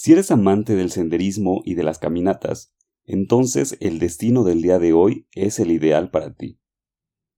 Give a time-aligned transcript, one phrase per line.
[0.00, 2.72] Si eres amante del senderismo y de las caminatas,
[3.04, 6.60] entonces el destino del día de hoy es el ideal para ti.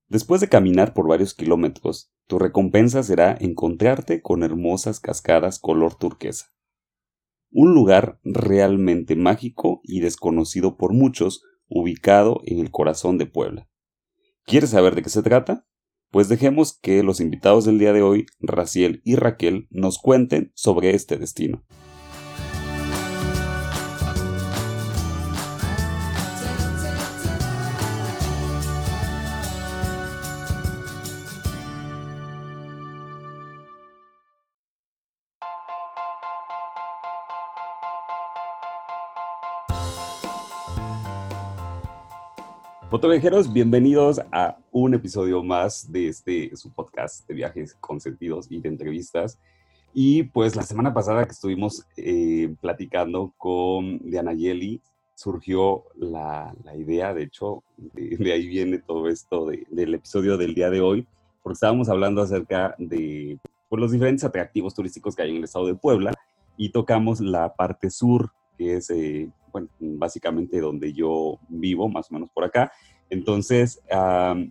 [0.09, 6.53] Después de caminar por varios kilómetros, tu recompensa será encontrarte con hermosas cascadas color turquesa.
[7.51, 13.71] Un lugar realmente mágico y desconocido por muchos, ubicado en el corazón de Puebla.
[14.45, 15.67] ¿Quieres saber de qué se trata?
[16.11, 20.91] Pues dejemos que los invitados del día de hoy, Raciel y Raquel, nos cuenten sobre
[20.95, 21.65] este destino.
[42.91, 48.61] Fotoviajeros, bienvenidos a un episodio más de este su podcast de viajes con sentidos y
[48.61, 49.39] de entrevistas.
[49.95, 54.83] Y pues la semana pasada que estuvimos eh, platicando con Diana Yeli,
[55.15, 60.69] surgió la, la idea, de hecho, de, ahí viene todo esto del episodio del día
[60.69, 61.07] de hoy,
[61.45, 63.39] porque estábamos hablando acerca de
[63.69, 66.13] pues, los diferentes atractivos turísticos que hay en el estado de Puebla
[66.57, 72.15] y tocamos la parte sur, que es eh, bueno, básicamente donde yo vivo, más o
[72.15, 72.71] menos por acá.
[73.09, 73.81] Entonces,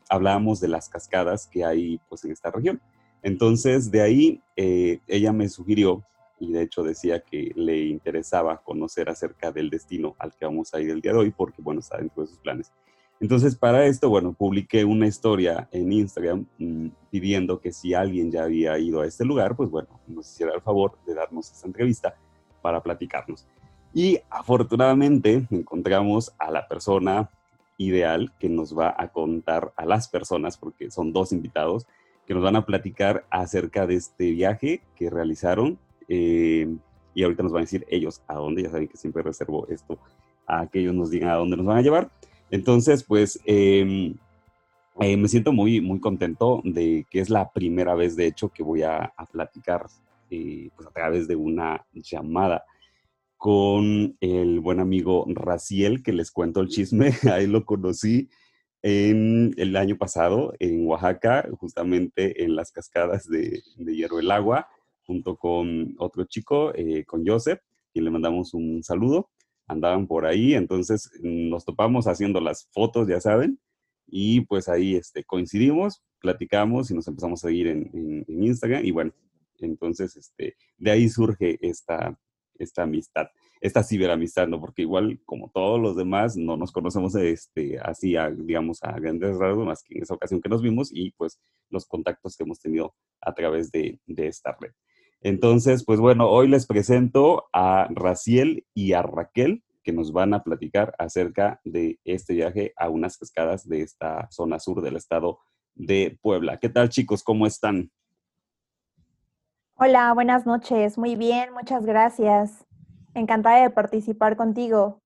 [0.09, 2.81] hablábamos de las cascadas que hay pues, en esta región.
[3.21, 6.03] Entonces, de ahí eh, ella me sugirió,
[6.39, 10.81] y de hecho decía que le interesaba conocer acerca del destino al que vamos a
[10.81, 12.73] ir el día de hoy, porque, bueno, está dentro de sus planes.
[13.19, 18.45] Entonces, para esto, bueno, publiqué una historia en Instagram mm, pidiendo que si alguien ya
[18.45, 22.15] había ido a este lugar, pues bueno, nos hiciera el favor de darnos esta entrevista
[22.63, 23.45] para platicarnos.
[23.93, 27.29] Y afortunadamente encontramos a la persona
[27.77, 31.87] ideal que nos va a contar a las personas, porque son dos invitados,
[32.27, 35.79] que nos van a platicar acerca de este viaje que realizaron.
[36.07, 36.67] Eh,
[37.15, 39.97] y ahorita nos van a decir ellos a dónde, ya saben que siempre reservo esto
[40.45, 42.09] a que ellos nos digan a dónde nos van a llevar.
[42.51, 44.15] Entonces, pues em,
[44.99, 48.63] eh, me siento muy, muy contento de que es la primera vez, de hecho, que
[48.63, 49.85] voy a, platicar
[50.29, 52.63] eh, pues a través de una llamada
[53.39, 58.29] con el buen amigo Raciel, que les cuento el chisme, ahí lo conocí
[58.81, 64.67] en el año pasado en Oaxaca, justamente en las cascadas de, de Hierro el Agua,
[65.03, 67.61] junto con otro chico, eh, con Joseph,
[67.93, 69.29] quien le mandamos un saludo.
[69.67, 73.57] Andaban por ahí, entonces nos topamos haciendo las fotos, ya saben,
[74.05, 77.89] y pues ahí este, coincidimos, platicamos y nos empezamos a seguir en,
[78.27, 79.13] en, Instagram y bueno,
[79.59, 82.19] entonces este, de ahí surge esta,
[82.59, 83.27] esta amistad,
[83.61, 84.59] esta ciberamistad, ¿no?
[84.59, 89.65] Porque igual, como todos los demás, no nos conocemos este, así, digamos, a grandes rasgos,
[89.65, 91.39] más que en esa ocasión que nos vimos y pues
[91.69, 94.71] los contactos que hemos tenido a través de, de esta red.
[95.21, 100.43] Entonces, pues bueno, hoy les presento a Raciel y a Raquel, que nos van a
[100.43, 105.39] platicar acerca de este viaje a unas cascadas de esta zona sur del estado
[105.75, 106.59] de Puebla.
[106.59, 107.23] ¿Qué tal, chicos?
[107.23, 107.91] ¿Cómo están?
[109.81, 110.97] Hola, buenas noches.
[110.97, 112.65] Muy bien, muchas gracias.
[113.13, 114.99] Encantada de participar contigo.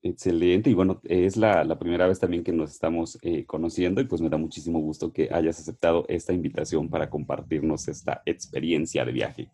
[0.00, 4.22] Excelente, y bueno, es la, primera vez también que nos estamos eh, conociendo y pues
[4.22, 9.50] me da muchísimo gusto que hayas aceptado esta invitación para compartirnos esta experiencia de viaje.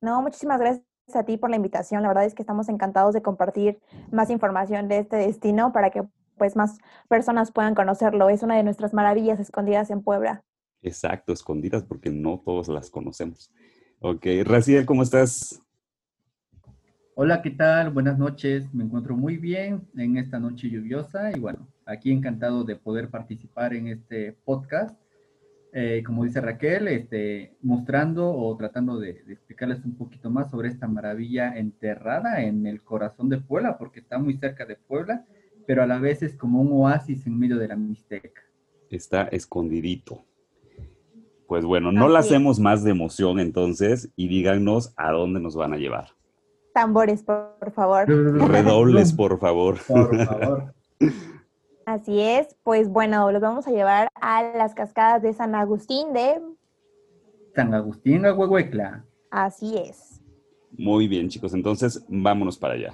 [0.00, 2.02] No, muchísimas gracias a ti por la invitación.
[2.02, 3.80] La verdad es que estamos encantados de compartir
[4.12, 6.04] más información de este destino para que
[6.36, 6.78] pues más
[7.08, 8.28] personas puedan conocerlo.
[8.28, 10.44] Es una de nuestras maravillas escondidas en Puebla.
[10.82, 13.52] Exacto, escondidas porque no todos las conocemos.
[14.00, 15.60] Ok, Raciel, ¿cómo estás?
[17.16, 17.90] Hola, ¿qué tal?
[17.90, 18.72] Buenas noches.
[18.72, 23.74] Me encuentro muy bien en esta noche lluviosa y bueno, aquí encantado de poder participar
[23.74, 24.96] en este podcast.
[25.72, 30.86] Eh, como dice Raquel, este, mostrando o tratando de, explicarles un poquito más sobre esta
[30.86, 35.26] maravilla enterrada en el corazón de Puebla, porque está muy cerca de Puebla,
[35.66, 38.42] pero a la vez es como un oasis en medio de la Mixteca.
[38.90, 40.27] Está escondidito.
[41.48, 45.72] Pues bueno, no la hacemos más de emoción entonces y díganos a dónde nos van
[45.72, 46.10] a llevar.
[46.74, 48.06] Tambores, por, favor.
[48.06, 49.78] Redobles, por favor.
[49.88, 50.74] Por favor.
[51.86, 56.38] Así es, pues bueno, los vamos a llevar a las cascadas de San Agustín de...
[57.54, 59.06] San Agustín, Huehuecla.
[59.30, 60.20] Así es.
[60.72, 62.92] Muy bien, chicos, entonces vámonos para allá.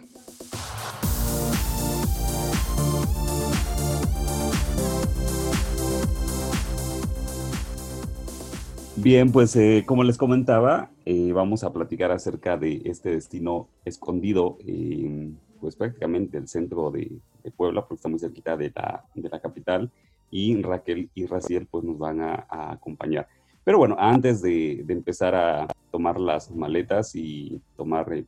[9.04, 14.56] Bien, pues eh, como les comentaba, eh, vamos a platicar acerca de este destino escondido,
[14.60, 17.20] en, pues prácticamente el centro de,
[17.54, 19.90] Puebla, porque está muy cerquita de la, de la capital,
[20.30, 23.28] y Raquel y Raciel pues nos van a, acompañar.
[23.62, 28.26] Pero bueno, antes de, empezar a tomar las maletas y tomar el,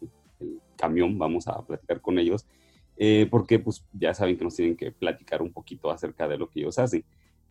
[0.77, 2.45] camión, vamos a platicar con ellos,
[2.99, 6.51] eh, porque pues ya saben que nos tienen que platicar un poquito acerca de lo
[6.51, 7.03] que ellos hacen.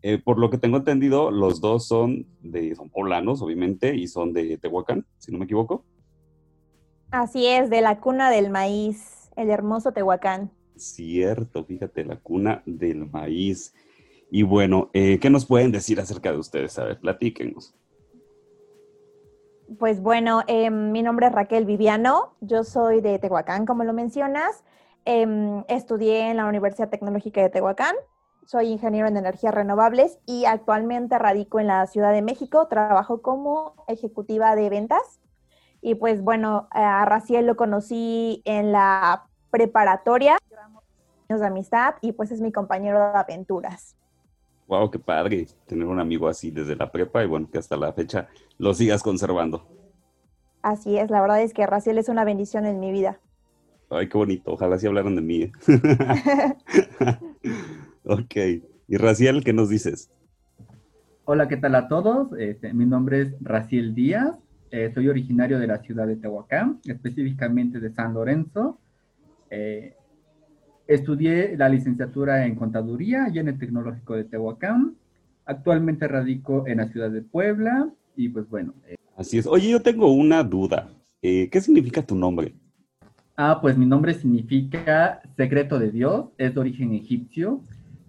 [0.02, 4.34] Eh, por lo que tengo entendido, los dos son de, son poblanos, obviamente, y son
[4.34, 5.84] de Tehuacán, si no me equivoco.
[7.12, 10.52] Así es, de la cuna del maíz, el hermoso Tehuacán.
[10.76, 13.74] Cierto, fíjate, la cuna del maíz.
[14.30, 16.78] Y bueno, eh, ¿qué nos pueden decir acerca de ustedes?
[16.78, 17.74] A ver, platíquenos.
[19.80, 24.64] Pues bueno, em, mi nombre es Raquel Viviano, yo soy de Tehuacán, como lo mencionas.
[25.06, 27.96] Em, estudié en la Universidad Tecnológica de Tehuacán,
[28.46, 33.76] soy ingeniero en energías renovables y actualmente radico en la Ciudad de México, trabajo como
[33.88, 35.20] ejecutiva de ventas.
[35.82, 40.38] Y pues bueno, a Raciel lo conocí en la preparatoria,
[41.30, 43.96] años de amistad y pues es mi compañero de aventuras.
[44.68, 47.94] Wow, qué padre tener un amigo así desde la prepa y bueno, que hasta la
[47.94, 49.68] fecha lo sigas conservando.
[50.64, 53.20] Así es, la verdad es que Raciel es una bendición en mi vida.
[53.92, 55.42] Ay, qué bonito, ojalá sí hablaran de mí.
[55.44, 55.52] ¿eh?
[58.06, 58.36] ok,
[58.88, 60.10] y Raciel, ¿qué nos dices?
[61.26, 62.30] Hola, ¿qué tal a todos?
[62.38, 64.36] Este, mi nombre es Raciel Díaz,
[64.72, 68.80] eh, soy originario de la ciudad de Tehuacán, específicamente de San Lorenzo.
[69.50, 69.96] Eh,
[70.88, 74.96] Estudié la licenciatura en contaduría y en el Tecnológico de Tehuacán.
[75.46, 78.76] Actualmente radico en la ciudad de Puebla y pues bueno.
[78.88, 79.48] Eh, Así es.
[79.48, 80.90] Oye, yo tengo una duda.
[81.22, 82.54] ¿Qué significa tu nombre?
[83.36, 87.62] Ah, pues mi nombre significa secreto de Dios, es de origen egipcio.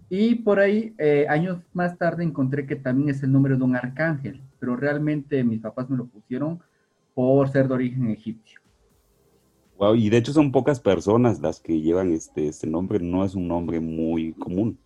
[0.08, 3.74] Y por ahí, eh, años más tarde, encontré que también es el nombre de un
[3.74, 6.60] arcángel, pero realmente mis papás me lo pusieron
[7.14, 8.60] por ser de origen egipcio.
[9.78, 13.34] Wow, y de hecho son pocas personas las que llevan este, este nombre, no es
[13.34, 14.78] un nombre muy común.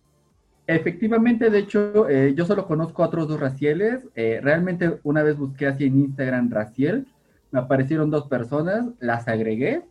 [0.67, 4.07] Efectivamente, de hecho, eh, yo solo conozco a otros dos Racieles.
[4.15, 7.07] Eh, realmente una vez busqué así en Instagram Raciel,
[7.51, 9.83] me aparecieron dos personas, las agregué,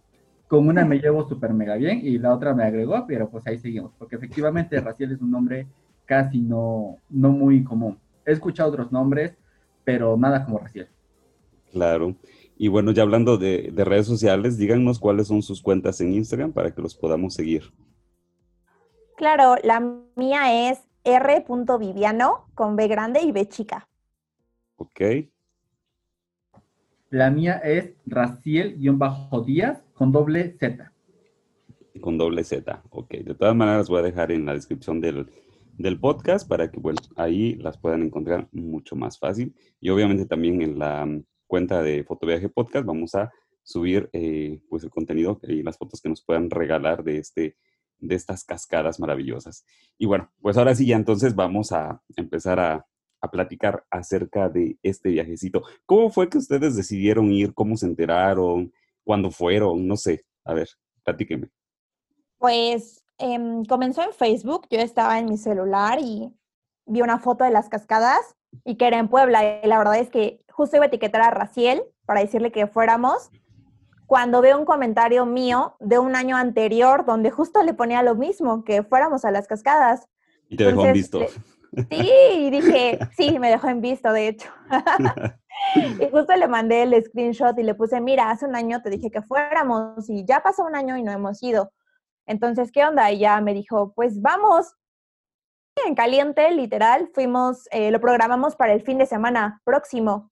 [0.51, 3.61] con una me llevo súper mega bien y la otra me agregó, pero pues ahí
[3.61, 5.69] seguimos, porque efectivamente Raciel es un nombre
[6.07, 8.01] casi no, no muy común.
[8.27, 9.37] He escuchado otros nombres,
[9.85, 10.89] pero nada como Raciel.
[11.71, 12.17] Claro.
[12.57, 16.75] Y bueno, ya hablando de, redes sociales, díganos cuáles son sus cuentas en Instagram para
[16.75, 17.73] que los podamos seguir.
[19.17, 19.79] Claro, la
[20.17, 23.89] mía es r.viviano con B grande y B chica.
[24.79, 25.30] Ok.
[27.11, 30.93] La mía es Raciel-Díaz con doble Z.
[32.01, 33.11] Con doble Z, ok.
[33.11, 35.29] De todas maneras, voy a dejar en la descripción del,
[35.77, 39.57] del podcast para que, bueno, ahí las puedan encontrar mucho más fácil.
[39.81, 41.05] Y obviamente también en la
[41.49, 43.33] cuenta de Fotoviaje Podcast vamos a
[43.65, 47.57] subir eh, pues el contenido y las fotos que nos puedan regalar de, este,
[47.99, 49.67] de estas cascadas maravillosas.
[49.99, 52.87] Y bueno, pues ahora sí ya entonces vamos a empezar a,
[53.21, 55.63] a platicar acerca de este viajecito.
[55.87, 57.55] ¿Cómo fue que ustedes decidieron ir?
[57.55, 58.73] ¿Cómo se enteraron?
[59.05, 59.87] ¿Cuándo fueron?
[59.87, 60.25] No sé.
[60.45, 60.69] A ver,
[61.05, 61.49] platíquenme.
[62.39, 64.67] Pues em, comenzó en Facebook.
[64.71, 66.33] Yo estaba en mi celular y
[66.87, 68.21] vi una foto de las cascadas
[68.65, 69.61] y que era en Puebla.
[69.63, 73.31] Y la verdad es que justo iba a etiquetar a Raciel para decirle que fuéramos,
[74.07, 78.65] cuando veo un comentario mío de un año anterior donde justo le ponía lo mismo,
[78.65, 80.09] que fuéramos a las cascadas.
[80.49, 81.21] Y te dejó en visto.
[81.73, 84.51] Sí, y dije, sí, me dejó en visto, de hecho.
[86.01, 89.11] y justo le mandé el screenshot y le puse, mira, hace un año te dije
[89.11, 91.73] que fuéramos y ya pasó un año y no hemos ido.
[92.27, 93.11] Entonces, ¿qué onda?
[93.11, 94.75] Y ya me dijo, pues vamos
[95.87, 100.31] en caliente, literal, fuimos, eh, lo programamos para el fin de semana próximo.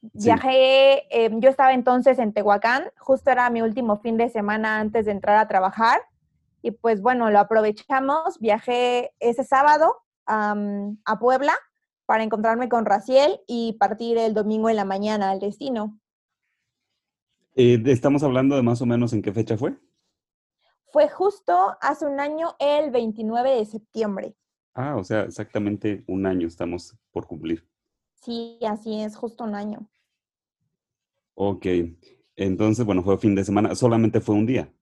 [0.00, 5.06] Viajé, em, yo estaba entonces en Tehuacán, justo era mi último fin de semana antes
[5.06, 6.00] de entrar a trabajar
[6.60, 11.54] y pues bueno, lo aprovechamos, viajé ese sábado a Puebla
[12.06, 15.98] para encontrarme con Raciel y partir el domingo en la mañana al destino.
[17.54, 19.76] Eh, estamos hablando de más o menos en qué fecha fue
[20.94, 24.36] fue justo hace un año, el 29 de septiembre.
[24.74, 27.68] Ah, o sea, exactamente un año estamos por cumplir.
[28.22, 29.90] Sí, así es, justo un año.
[31.34, 31.66] Ok,
[32.36, 34.72] entonces, bueno, fue fin de semana, solamente fue un día.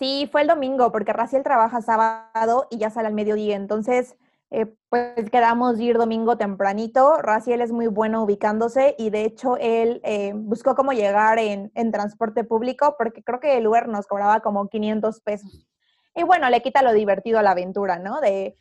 [0.00, 4.16] Sí, fue el domingo, porque Raciel trabaja sábado y ya sale al mediodía, entonces
[4.56, 7.20] eh, pues quedamos ir domingo tempranito.
[7.20, 12.44] Raciel es muy bueno ubicándose y de hecho él eh, buscó cómo llegar en, transporte
[12.44, 15.66] público porque creo que el Uber nos cobraba como 500 pesos.
[16.14, 18.20] Y bueno, le quita lo divertido a la aventura, ¿no?
[18.20, 18.56] De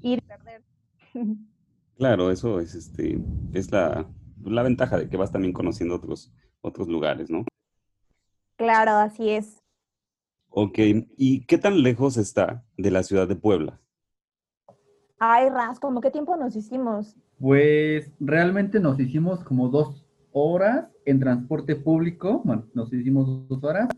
[0.00, 0.62] ir y perder.
[1.96, 3.20] Claro, eso es, este,
[3.52, 4.08] es la,
[4.42, 7.44] la ventaja de que vas también conociendo otros, otros lugares, ¿no?
[8.56, 9.62] Claro, así es.
[10.48, 10.76] Ok,
[11.16, 13.80] ¿y qué tan lejos está de la ciudad de Puebla?
[15.26, 17.16] Ay, Ras, ¿cómo qué tiempo nos hicimos?
[17.40, 23.88] Pues realmente nos hicimos como dos horas en transporte público, bueno, nos hicimos dos horas,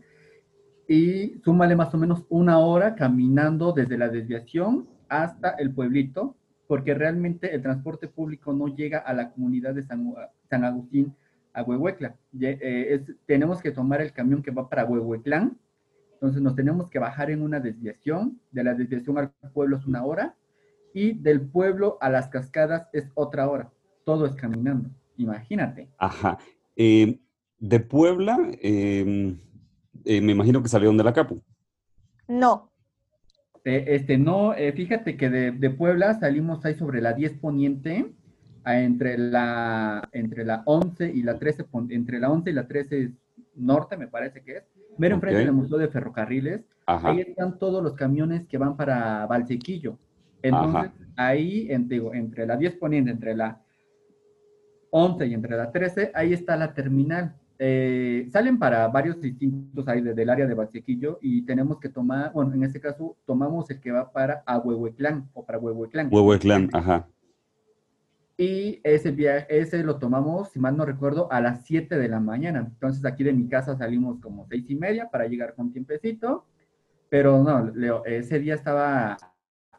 [0.87, 6.93] y súmale más o menos una hora caminando desde la desviación hasta el pueblito, porque
[6.93, 10.13] realmente el transporte público no llega a la comunidad de San,
[10.49, 11.13] San Agustín
[11.51, 12.15] a Huehuecla.
[12.39, 15.57] Eh, tenemos que tomar el camión que va para Huehuetlán,
[16.13, 20.05] entonces nos tenemos que bajar en una desviación, de la desviación al pueblo es una
[20.05, 20.33] hora,
[20.97, 23.69] y del pueblo a las cascadas es otra hora.
[24.03, 25.89] Todo es caminando, imagínate.
[25.99, 26.39] Ajá.
[26.75, 27.19] Eh,
[27.59, 29.37] de Puebla, em,
[30.05, 31.39] eh, me imagino que salieron de la Capu.
[32.27, 32.71] No.
[33.63, 38.11] este, no, fíjate que de, de, Puebla salimos ahí sobre la 10 Poniente,
[38.65, 43.11] entre la, entre la 11 y la 13, entre la 11 y la 13
[43.55, 44.63] Norte, me parece que es,
[44.97, 49.99] ver enfrente del Museo de Ferrocarriles, ahí están todos los camiones que van para Valsequillo.
[50.41, 53.61] Entonces, ahí, entre, entre la 10 Poniente, entre la
[54.91, 57.35] 11 y entre la 13, ahí está la terminal.
[57.59, 62.53] Eh, salen para varios distintos ahí del área de Valsequillo y tenemos que tomar, bueno,
[62.53, 66.09] en este caso, tomamos el que va para Ahuehueclán o para Huehueclán.
[66.11, 67.07] Huehueclán, ajá.
[68.39, 72.19] Y ese viaje, ese lo tomamos, si mal no recuerdo, a las 7 de la
[72.19, 72.59] mañana.
[72.59, 76.45] Entonces aquí de mi casa salimos como seis y media para llegar con tiempecito.
[77.09, 79.17] Pero no, Leo, ese día estaba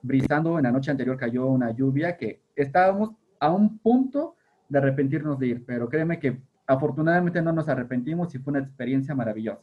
[0.02, 4.36] brisando, en la noche anterior cayó una lluvia que estábamos a un punto
[4.68, 9.14] de arrepentirnos de ir, pero créeme que afortunadamente no nos arrepentimos y fue una experiencia
[9.14, 9.62] maravillosa.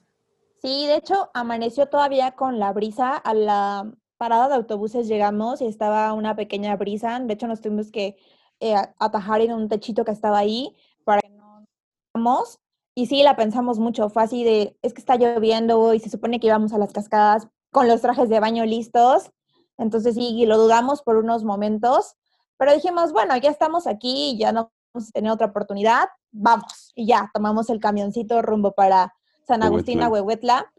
[0.62, 5.68] Sí, de hecho amaneció todavía con la brisa, a la parada de autobuses llegamos y
[5.68, 8.16] estaba una pequeña brisa, de hecho nos tuvimos que
[8.60, 11.68] eh, atajar en un techito que estaba ahí para que no
[12.14, 12.60] vamos.
[12.96, 16.40] Y sí, la pensamos mucho, fue así de, es que está lloviendo y se supone
[16.40, 19.32] que íbamos a las cascadas con los trajes de baño listos.
[19.78, 22.16] Entonces sí, lo dudamos por unos momentos,
[22.58, 26.92] pero dijimos, bueno, ya estamos aquí, ya no vamos a tener otra oportunidad, vamos.
[26.96, 29.14] Y ya, tomamos el camioncito rumbo para
[29.48, 30.72] San Agustín a Huehuetla.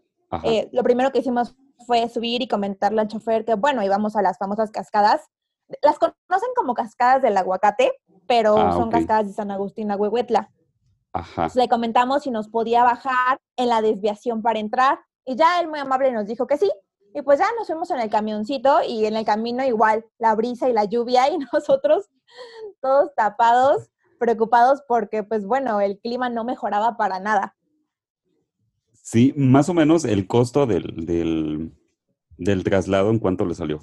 [0.43, 1.55] Eh, lo primero que hicimos
[1.87, 5.29] fue subir y comentarle al chofer que, bueno, íbamos a las famosas cascadas
[5.83, 7.93] las conocen como cascadas del aguacate,
[8.27, 10.51] pero ah, son cascadas de San Agustín a Huehuetla.
[11.13, 11.49] Ajá.
[11.55, 15.79] le comentamos si nos podía bajar en la desviación para entrar y ya él muy
[15.79, 16.71] amable nos dijo que sí.
[17.17, 20.69] Y pues ya nos fuimos en el camioncito y en el camino igual la brisa
[20.69, 22.11] y la lluvia y nosotros
[22.83, 27.57] todos tapados, preocupados porque pues bueno, el clima no mejoraba para nada.
[28.93, 31.73] Sí, más o menos el costo del, del,
[32.37, 33.81] del traslado en cuánto le salió.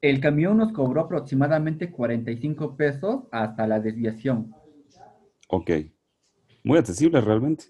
[0.00, 4.54] El camión nos cobró aproximadamente 45 pesos hasta la desviación.
[5.48, 5.70] Ok.
[6.64, 7.64] Muy accesible realmente.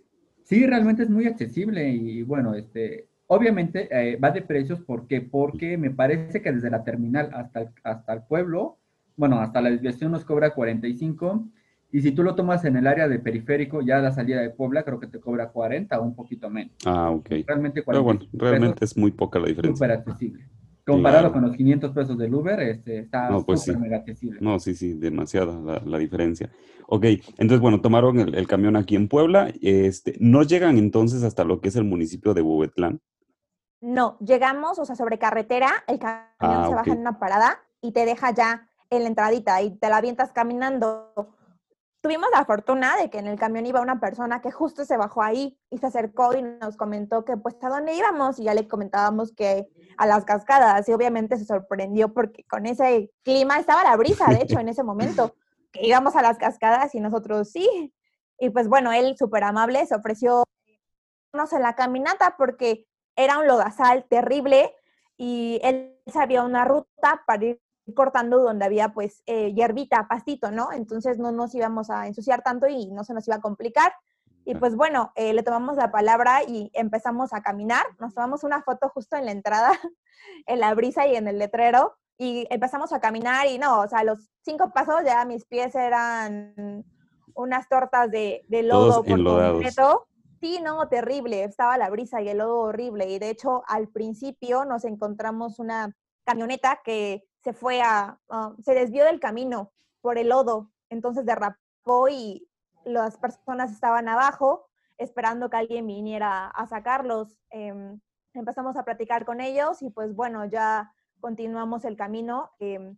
[0.45, 5.21] Sí, realmente es muy accesible y bueno, este, obviamente eh, va de precios, ¿por qué?
[5.21, 8.79] Porque me parece que desde la terminal hasta el, hasta el pueblo,
[9.17, 11.49] bueno, hasta la desviación nos cobra 45
[11.93, 14.83] y si tú lo tomas en el área de periférico, ya la salida de Puebla,
[14.83, 16.75] creo que te cobra 40 o un poquito menos.
[16.85, 17.29] Ah, ok.
[17.47, 17.87] Realmente 40.
[17.87, 19.77] Pero bueno, realmente es muy poca la diferencia.
[19.77, 20.45] Súper accesible.
[20.85, 24.39] Comparado con los 500 pesos del Uber, este, está no, pues súper mega accesible.
[24.41, 26.51] No, sí, sí, demasiada la, diferencia.
[26.87, 27.05] Ok,
[27.39, 29.53] entonces, bueno, tomaron el, camión aquí en Puebla.
[29.63, 33.01] Este, ¿No llegan entonces hasta lo que es el municipio de Huehuetlán?
[33.81, 37.93] No, llegamos, o sea, sobre carretera, el camión ah, se baja en una parada y
[37.93, 41.35] te deja ya en la entradita y te la avientas caminando.
[42.01, 45.23] Tuvimos la fortuna de que en el camión iba una persona que justo se bajó
[45.23, 48.69] ahí y se acercó y nos comentó que pues a dónde íbamos y ya le
[48.69, 49.69] comentábamos que
[49.99, 54.43] a las cascadas y obviamente se sorprendió porque con ese clima estaba la brisa, de
[54.43, 55.35] hecho, en ese momento,
[55.73, 57.93] que íbamos a las cascadas y nosotros sí.
[58.39, 60.45] Y pues bueno, él súper amable se ofreció
[61.33, 62.87] en la caminata porque
[63.17, 64.75] era un lodazal terrible
[65.17, 67.61] y él sabía una ruta para ir
[67.95, 70.73] cortando donde había pues eh, hierbita, pastito, ¿no?
[70.73, 73.93] Entonces no nos íbamos a ensuciar tanto y no se nos iba a complicar.
[74.45, 77.85] Y pues bueno, eh, le tomamos la palabra y empezamos a caminar.
[77.99, 79.73] Nos tomamos una foto justo en la entrada,
[80.47, 81.97] en la brisa y en el letrero.
[82.19, 86.85] Y empezamos a caminar y no, o sea, los cinco pasos ya mis pies eran
[87.35, 90.07] unas tortas de, de lodo por completo.
[90.47, 91.43] Sí, no, terrible.
[91.43, 93.11] Estaba la brisa y el lodo horrible.
[93.11, 95.93] Y de hecho, al principio nos encontramos una
[96.25, 98.21] camioneta que se fue a,
[98.63, 99.73] se desvió del camino
[100.03, 102.49] por el lodo, entonces derrapó y
[102.85, 107.41] las personas estaban abajo esperando que alguien viniera a sacarlos.
[107.51, 108.01] Em,
[108.33, 112.97] empezamos a platicar con ellos y pues bueno, ya continuamos el camino em,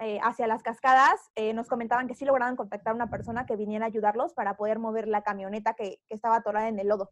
[0.00, 1.20] eh, hacia las cascadas.
[1.34, 4.56] Eh, nos comentaban que sí lograron contactar a una persona que viniera a ayudarlos para
[4.56, 7.10] poder mover la camioneta que, que estaba atorada en el lodo.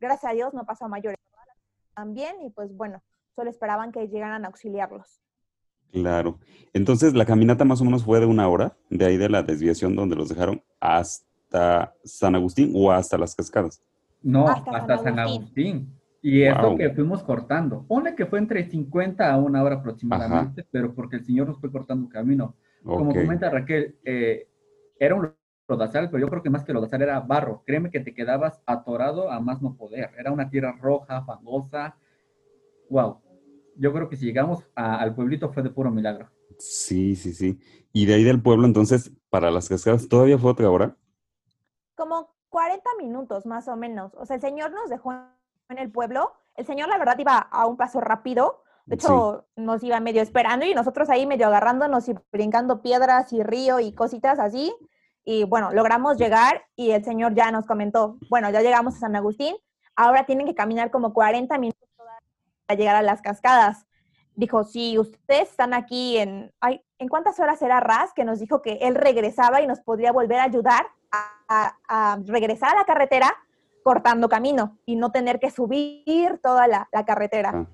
[0.00, 1.18] Gracias a Dios no pasó a mayores.
[1.94, 3.02] También y pues bueno,
[3.34, 5.20] solo esperaban que llegaran a auxiliarlos.
[5.92, 6.38] Claro.
[6.72, 9.96] Entonces, la caminata más o menos fue de una hora, de ahí de la desviación
[9.96, 13.82] donde los dejaron, hasta San Agustín o hasta las cascadas?
[14.22, 15.97] No, Hasta hasta, San San Agustín.
[16.30, 16.76] Y eso Wow.
[16.76, 17.86] que fuimos cortando.
[17.88, 21.72] Pone que fue entre 50 a una hora aproximadamente, pero porque el Señor nos fue
[21.72, 22.54] cortando camino.
[22.84, 24.46] Como comenta Raquel, eh,
[24.98, 25.32] era un
[25.66, 27.62] lodazal, pero yo creo que más que lodazal era barro.
[27.66, 30.10] Créeme que te quedabas atorado a más no poder.
[30.18, 31.96] Era una tierra roja, fangosa.
[32.90, 33.20] Wow.
[33.76, 36.28] Yo creo que si llegamos a- al pueblito fue de puro milagro.
[36.58, 37.58] Sí, sí, sí.
[37.92, 40.96] Y de ahí del pueblo, entonces, para las cascadas, ¿todavía fue otra hora?
[41.96, 44.12] Como 40 minutos más o menos.
[44.14, 45.14] O sea, el señor nos dejó
[45.68, 46.32] en el pueblo.
[46.56, 48.62] El señor, la verdad, iba a un paso rápido.
[48.86, 53.42] De hecho, nos iba medio esperando y nosotros ahí medio agarrándonos y brincando piedras y
[53.42, 54.74] río y cositas así.
[55.24, 59.14] Y bueno, logramos llegar y el señor ya nos comentó, bueno, ya llegamos a San
[59.14, 59.54] Agustín,
[59.94, 61.86] ahora tienen que caminar como 40 minutos
[62.66, 63.84] para llegar a las cascadas.
[64.34, 68.14] Dijo, si ustedes están aquí en, ay, ¿en cuántas horas era Raz?
[68.14, 72.18] Que nos dijo que él regresaba y nos podría volver a ayudar a, a- a
[72.24, 73.34] regresar a la carretera
[73.88, 77.50] cortando camino y no tener que subir toda la, la carretera.
[77.54, 77.66] Ah,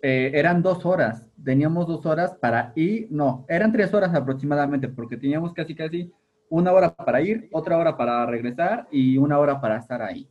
[0.00, 1.24] Eh, eran dos horas.
[1.42, 3.08] Teníamos dos horas para ir.
[3.10, 6.12] No, eran tres horas aproximadamente, porque teníamos casi, casi
[6.48, 10.28] una hora para ir, otra hora para regresar y una hora para estar ahí.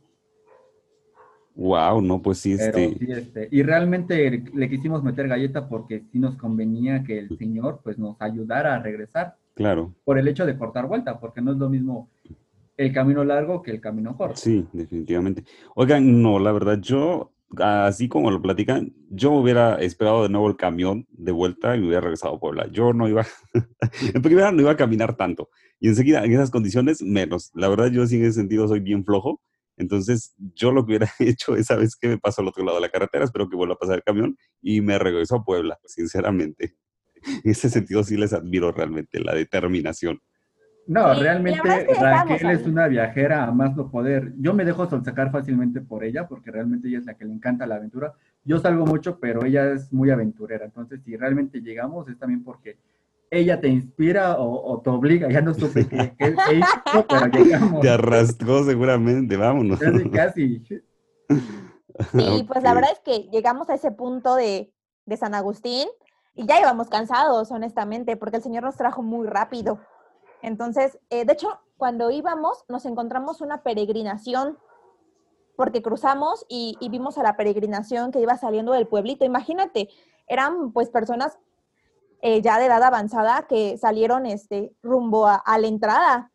[1.54, 6.02] wow, no, pues sí, Pero este, sí, este, y realmente le quisimos meter galleta porque
[6.10, 10.46] sí nos convenía que el Señor pues nos ayudara a regresar claro, por el hecho
[10.46, 12.08] de cortar vuelta, porque no es lo mismo
[12.76, 14.36] el camino largo que el camino corto.
[14.36, 15.44] sí, definitivamente.
[15.74, 20.56] Oigan, no, la verdad, yo, así como lo platican, yo hubiera esperado de nuevo el
[20.56, 22.68] camión de vuelta y me hubiera regresado a Puebla.
[22.70, 23.26] Yo no iba,
[24.14, 25.48] en primera no iba a caminar tanto.
[25.80, 27.50] Y enseguida, en esas condiciones, menos.
[27.54, 29.40] La verdad, yo sí en ese sentido soy bien flojo.
[29.78, 32.82] Entonces, yo lo que hubiera hecho esa vez que me paso al otro lado de
[32.82, 36.76] la carretera, espero que vuelva a pasar el camión y me regreso a Puebla, sinceramente.
[37.42, 40.20] En ese sentido sí les admiro realmente la determinación.
[40.86, 44.32] No, realmente es que Raquel es una viajera a más no poder.
[44.38, 47.66] Yo me dejo sacar fácilmente por ella, porque realmente ella es la que le encanta
[47.66, 48.12] la aventura.
[48.44, 50.64] Yo salgo mucho, pero ella es muy aventurera.
[50.64, 52.78] Entonces, si realmente llegamos, es también porque
[53.30, 55.28] ella te inspira o, o te obliga.
[55.28, 57.80] Ya no supe qué, qué- qué hizo, pero llegamos.
[57.80, 59.80] Te arrastró seguramente, vámonos.
[59.80, 60.62] Casi, casi.
[62.12, 64.72] Sí, pues la verdad es que llegamos a ese punto de,
[65.06, 65.88] de San Agustín
[66.34, 69.80] y ya íbamos cansados, honestamente, porque el Señor nos trajo muy rápido.
[70.42, 74.58] Entonces, eh, de hecho, cuando íbamos, nos encontramos una peregrinación,
[75.56, 79.24] porque cruzamos y, y vimos a la peregrinación que iba saliendo del pueblito.
[79.24, 79.88] Imagínate,
[80.26, 81.38] eran pues personas
[82.20, 86.30] eh, ya de edad avanzada que salieron este, rumbo a, a la entrada.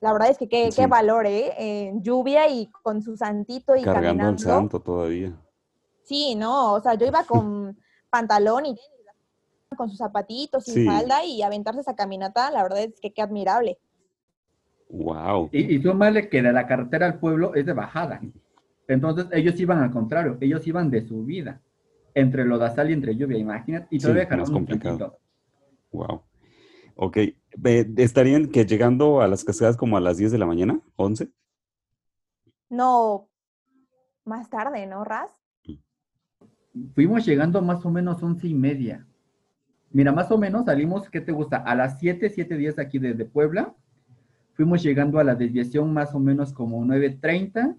[0.00, 0.80] La verdad es que qué, Sí.
[0.82, 1.54] qué valor, ¿eh?
[1.88, 4.38] En lluvia y con su santito y Cargando caminando.
[4.42, 5.32] santo todavía.
[6.02, 7.78] Sí, no, o sea, yo iba con
[8.10, 8.76] pantalón y
[9.74, 10.84] con sus zapatitos y Sí.
[10.86, 13.78] falda y aventarse esa caminata, la verdad es que qué admirable.
[14.88, 15.48] Wow.
[15.52, 18.20] Y, y súmale que de la carretera al pueblo es de bajada.
[18.86, 21.60] Entonces, ellos iban al contrario, ellos iban de subida.
[22.14, 23.88] Entre lodazal y entre lluvia, imagínate.
[23.90, 25.18] Y Sí, todavía más jalamos un complicado.
[25.90, 26.22] Wow.
[26.94, 27.18] Ok.
[27.96, 30.80] ¿Estarían que llegando a las cascadas como a las 10 de la mañana?
[30.96, 31.30] ¿11?
[32.70, 33.28] No,
[34.24, 35.30] más tarde, ¿no, Raz?
[36.94, 39.06] Fuimos llegando más o menos once y media.
[39.90, 41.56] Mira, más o menos salimos, ¿qué te gusta?
[41.58, 43.74] A las 7, 7, 10 aquí desde Puebla.
[44.54, 47.76] Fuimos llegando a la desviación más o menos como 9.30.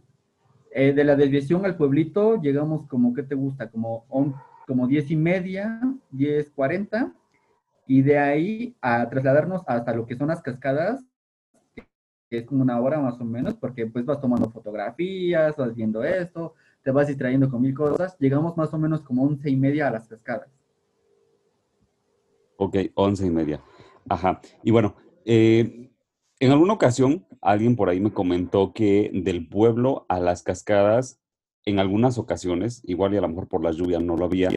[0.72, 3.70] Eh, de la desviación al pueblito llegamos como, ¿qué te gusta?
[3.70, 4.36] Como, on-
[4.68, 7.14] como 10 y media, 10.40.
[7.88, 11.04] Y de ahí a trasladarnos hasta lo que son las cascadas,
[12.30, 16.04] que es como una hora más o menos, porque pues vas tomando fotografías, vas viendo
[16.04, 18.18] esto, te vas distrayendo con mil cosas.
[18.20, 20.50] Llegamos más o menos como once y media a las cascadas.
[22.58, 23.64] Ok, 11 y media.
[24.10, 24.42] Ajá.
[24.64, 25.92] Y bueno, eh,
[26.40, 31.20] en alguna ocasión alguien por ahí me comentó que del pueblo a las cascadas,
[31.66, 34.50] en algunas ocasiones, igual y a lo mejor por la lluvia no lo había,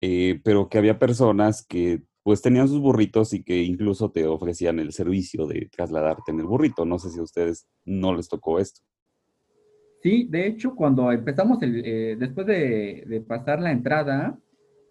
[0.00, 4.78] eh, pero que había personas que pues tenían sus burritos y que incluso te ofrecían
[4.80, 6.84] el servicio de trasladarte en el burrito.
[6.84, 8.82] No sé si a ustedes no les tocó esto.
[10.02, 14.38] Sí, de hecho, cuando empezamos, el, eh, después de, de pasar la entrada,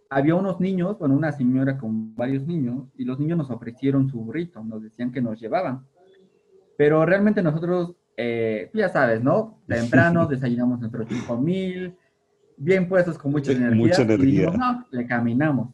[0.09, 4.19] había unos niños, bueno, una señora con varios niños, y los niños nos ofrecieron su
[4.19, 5.85] burrito, nos decían que nos llevaban.
[6.77, 9.61] Pero realmente nosotros, eh, tú ya sabes, ¿no?
[9.67, 11.95] Temprano desayunamos nuestro cinco mil,
[12.57, 13.75] bien puestos con mucha energía.
[13.75, 14.57] mucha y dijimos, energía.
[14.57, 15.73] no, le caminamos.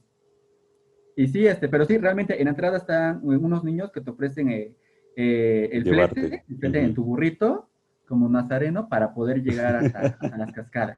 [1.15, 4.49] Y sí, este, pero sí, realmente en la entrada están unos niños que te ofrecen
[4.49, 4.75] eh,
[5.15, 6.19] eh, el Llevarte.
[6.21, 6.93] flete, el flete en Ujú.
[6.95, 7.69] tu burrito,
[8.07, 10.97] como nazareno, para poder llegar hasta, hasta las cascadas.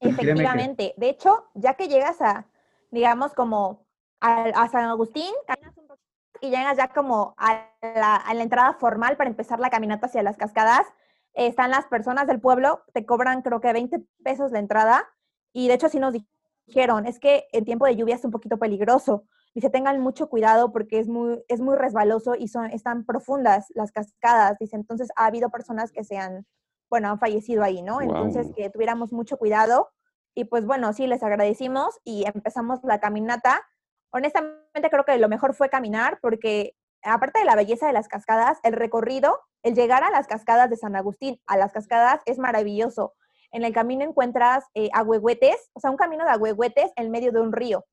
[0.00, 0.94] Créeme que- Efectivamente.
[0.96, 2.46] De hecho, ya que llegas a,
[2.90, 3.86] digamos, como
[4.20, 6.00] a, a San Agustín, caminas un poquito
[6.40, 10.22] y llegas ya como a la, a la entrada formal para empezar la caminata hacia
[10.22, 10.86] las cascadas.
[11.34, 15.06] están las personas del pueblo, te cobran creo que 20 pesos la entrada
[15.52, 16.14] y de hecho sí nos
[16.66, 19.24] dijeron, es que en tiempo de lluvia es un poquito peligroso.
[19.54, 23.90] Dice, tengan mucho cuidado porque es muy, es muy resbaloso y son, están profundas las
[23.92, 24.56] cascadas.
[24.58, 26.46] Dice, entonces ha habido personas que se han,
[26.90, 28.02] bueno, han fallecido ahí, ¿no?
[28.02, 29.90] Entonces que tuviéramos mucho cuidado.
[30.34, 33.62] Y pues bueno, sí, les agradecimos y empezamos la caminata.
[34.10, 38.58] Honestamente creo que lo mejor fue caminar porque aparte de la belleza de las cascadas,
[38.64, 43.14] el recorrido, el llegar a las cascadas de San Agustín, a las cascadas es maravilloso.
[43.52, 47.40] En el camino encuentras eh, agüehuetes, o sea, un camino de agüehuetes en medio de
[47.40, 47.84] un río.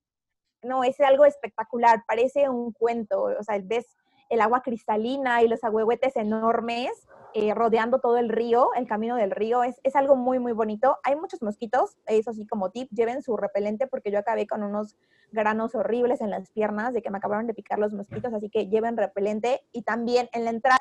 [0.61, 3.85] No, es algo espectacular, parece un cuento, o sea, ves
[4.29, 9.31] el agua cristalina y los agüehuetes enormes eh, rodeando todo el río, el camino del
[9.31, 10.97] río, es, es algo muy, muy bonito.
[11.03, 14.95] Hay muchos mosquitos, eso sí, como tip, lleven su repelente porque yo acabé con unos
[15.31, 18.67] granos horribles en las piernas de que me acabaron de picar los mosquitos, así que
[18.67, 20.79] lleven repelente y también en la entrada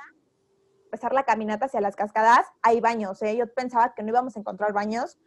[0.87, 3.37] empezar la caminata hacia las cascadas, hay baños, ¿eh?
[3.37, 5.19] Yo pensaba que no íbamos a encontrar baños,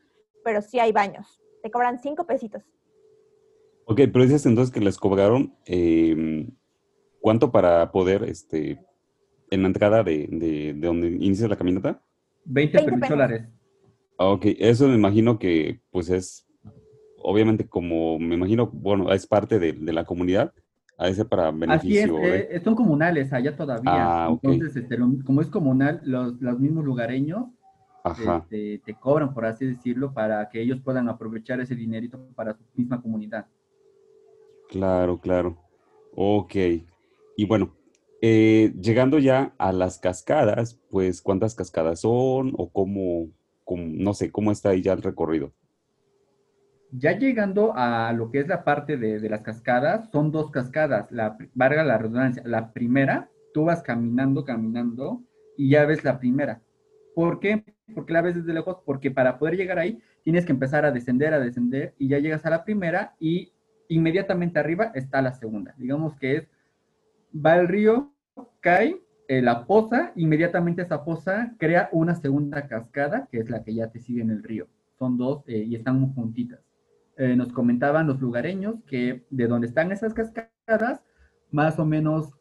[0.43, 1.41] pero sí hay baños.
[1.61, 2.63] Te cobran cinco pesitos.
[3.85, 6.47] Ok, pero dices entonces que les cobraron eh,
[7.21, 8.85] cuánto para poder, este,
[9.51, 12.01] en la entrada de, de, de donde inicia la caminata.
[12.45, 13.09] 20, 20 pesos pesos.
[13.09, 13.47] dólares.
[14.17, 16.47] Ok, eso me imagino que pues es,
[17.17, 20.53] obviamente como me imagino, bueno, es parte de, de la comunidad,
[20.97, 22.47] ha de ser para Así es, beneficio de...
[22.49, 24.17] eh, son comunales allá todavía.
[24.17, 24.47] Ah, ok.
[24.47, 27.45] Entonces, este, lo- como es comunal, los, los mismos lugareños
[28.03, 32.53] Ajá, este, te cobran, por así decirlo, para que ellos puedan aprovechar ese dinerito para
[32.55, 33.47] su misma comunidad.
[34.67, 35.57] claro, claro.
[36.11, 36.55] Ok,
[37.39, 37.73] y bueno,
[38.21, 43.29] eh, llegando ya a las cascadas, pues ¿cuántas cascadas son o cómo,
[43.77, 45.53] no sé, cómo está ahí ya el recorrido?
[46.91, 51.37] Ya llegando a lo que es la parte de, las cascadas, son dos cascadas, la,
[51.53, 52.43] valga la redundancia.
[52.45, 55.23] La primera, tú vas caminando, caminando,
[55.55, 56.61] y ya ves la primera.
[57.15, 57.63] ¿Por qué?
[57.95, 61.33] Porque la ves desde lejos, porque para poder llegar ahí tienes que empezar a descender,
[61.33, 63.53] a descender, y ya llegas a la primera, y
[63.87, 65.73] inmediatamente arriba está la segunda.
[65.77, 66.49] Digamos que es,
[67.33, 68.13] va el río,
[68.61, 73.73] cae, eh, la poza, inmediatamente esa poza crea una segunda cascada, que es la que
[73.75, 74.67] ya te sigue en el río.
[74.97, 76.59] Son dos eh, y están muy juntitas.
[77.17, 81.01] Eh, nos comentaban los lugareños que de donde están esas cascadas,
[81.51, 82.33] más o menos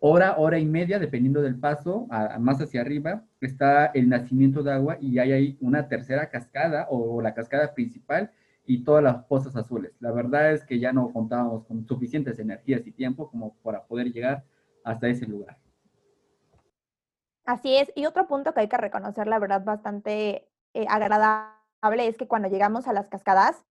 [0.00, 4.72] hora, hora y media, dependiendo del paso, a- más hacia arriba, está el nacimiento de
[4.72, 8.30] agua y hay ahí una tercera cascada o la cascada principal
[8.68, 9.92] y todas las pozas azules.
[9.98, 14.12] La verdad es que ya no contábamos con suficientes energías y tiempo como para poder
[14.12, 14.44] llegar
[14.84, 15.56] hasta ese lugar.
[17.46, 17.90] Así es.
[17.94, 22.48] Y otro punto que hay que reconocer, la verdad, bastante eh, agradable es que cuando
[22.48, 23.64] llegamos a las cascadas,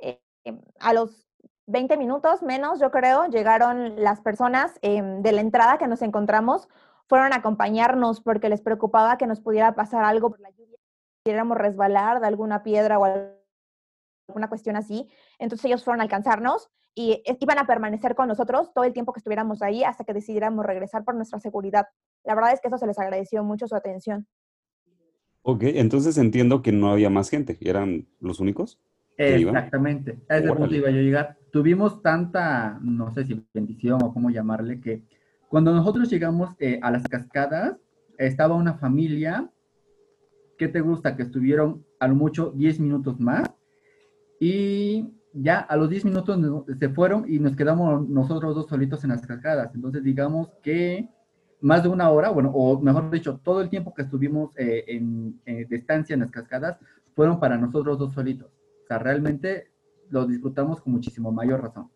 [0.00, 1.26] eh, em, a los
[1.66, 6.68] 20 minutos menos, yo creo, llegaron las personas em, de la entrada que nos encontramos,
[7.08, 10.78] fueron a acompañarnos porque les preocupaba que nos pudiera pasar algo por la lluvia,
[11.24, 13.43] pudiéramos resbalar de alguna piedra o al-
[14.28, 15.08] alguna cuestión así.
[15.38, 19.18] Entonces ellos fueron a alcanzarnos y iban a permanecer con nosotros todo el tiempo que
[19.18, 21.86] estuviéramos ahí hasta que decidiéramos regresar por nuestra seguridad.
[22.24, 24.26] La verdad es que eso se les agradeció mucho su atención.
[25.42, 28.80] Ok, entonces entiendo que no había más gente, ¿eran los únicos?
[29.16, 31.38] Exactamente, a ese punto iba yo a llegar.
[31.52, 35.02] Tuvimos tanta, no sé si bendición o cómo llamarle, que
[35.48, 37.76] cuando nosotros llegamos eh, a las cascadas,
[38.16, 39.50] estaba una familia,
[40.56, 41.14] ¿qué te gusta?
[41.14, 43.52] Que estuvieron a lo mucho 10 minutos más
[44.40, 46.38] y ya a los 10 minutos
[46.78, 49.74] se fueron y nos quedamos nosotros dos solitos en las cascadas.
[49.74, 51.08] Entonces digamos que
[51.60, 55.40] más de una hora, bueno, o mejor dicho, todo el tiempo que estuvimos eh, en,
[55.46, 56.78] eh, de estancia en las cascadas
[57.14, 58.50] fueron para nosotros dos solitos.
[58.84, 59.70] O sea, realmente
[60.10, 61.90] lo disfrutamos con muchísimo mayor razón.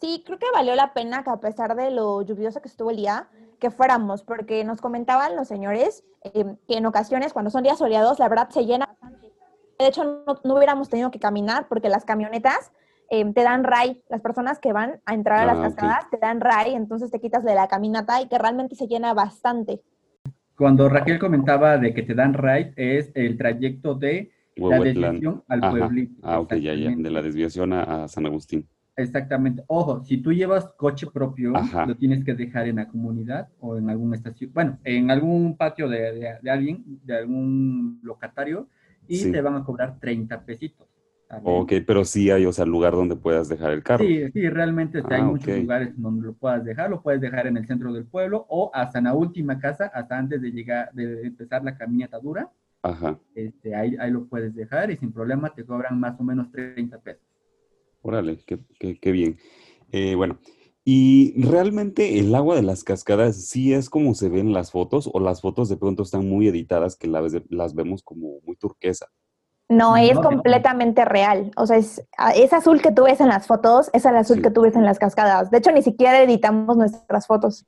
[0.00, 2.96] Sí, creo que valió la pena que a pesar de lo lluvioso que estuvo el
[2.96, 3.28] día,
[3.60, 8.18] que fuéramos, porque nos comentaban los señores eh, que en ocasiones, cuando son días soleados,
[8.18, 8.96] la verdad se llena.
[9.82, 12.72] De hecho, no, no hubiéramos tenido que caminar porque las camionetas
[13.10, 14.02] eh, te dan ray.
[14.08, 17.20] Las personas que van a entrar a las Ah, cascadas te dan ray, entonces te
[17.20, 19.82] quitas de la caminata y que realmente se llena bastante.
[20.56, 25.58] Cuando Raquel comentaba de que te dan ride, es el trayecto de la desviación al
[25.64, 25.70] Ajá.
[25.70, 26.14] pueblito.
[26.22, 28.68] Ah, ok, ya, ya, de la desviación a, a San Agustín.
[28.94, 29.64] Exactamente.
[29.68, 31.86] Ojo, si tú llevas coche propio, Ajá.
[31.86, 35.88] lo tienes que dejar en la comunidad o en alguna estación, bueno, en algún patio
[35.88, 38.68] de, de- de alguien, de algún locatario,
[39.06, 39.30] y Sí.
[39.30, 40.88] te van a cobrar 30 pesitos.
[41.28, 41.52] ¿sale?
[41.54, 44.04] Ok, pero sí hay, o sea, lugar donde puedas dejar el carro.
[44.04, 47.56] Sí, sí, realmente hay Ah, muchos lugares donde lo puedas dejar, lo puedes dejar en
[47.58, 51.26] el centro del pueblo o hasta en la última casa, hasta antes de llegar, de
[51.26, 52.50] empezar la caminata dura,
[52.82, 56.50] Ajá, este, ahí, ahí lo puedes dejar y sin problema te cobran más o menos
[56.52, 57.24] 30 pesos.
[58.02, 59.38] órale, qué, qué- qué bien.
[59.92, 60.38] Eh, bueno,
[60.84, 65.20] Y realmente el agua de las cascadas sí es como se ven las fotos o
[65.20, 69.06] las fotos de pronto están muy editadas que las, las vemos como muy turquesa.
[69.68, 71.52] No, es completamente real.
[71.56, 74.42] O sea, es, ah, es, azul que tú ves en las fotos, es el azul
[74.42, 75.50] que tú ves en las cascadas.
[75.50, 77.64] De hecho, ni siquiera editamos nuestras fotos.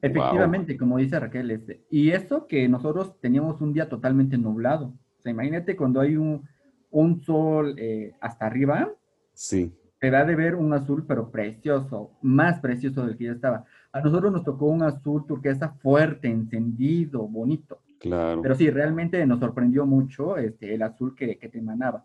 [0.00, 4.92] Efectivamente, como dice Raquel, este, y eso que nosotros teníamos un día totalmente nublado.
[5.18, 6.46] O sea, imagínate cuando hay un,
[6.90, 8.92] un sol eh, hasta arriba.
[9.32, 13.64] Sí te da de ver un azul, pero precioso, más precioso del que ya estaba.
[13.92, 17.80] A nosotros nos tocó un azul turquesa fuerte, encendido, bonito.
[17.98, 18.42] Claro.
[18.42, 22.04] Pero sí, realmente nos sorprendió mucho este, el azul que, que te emanaba.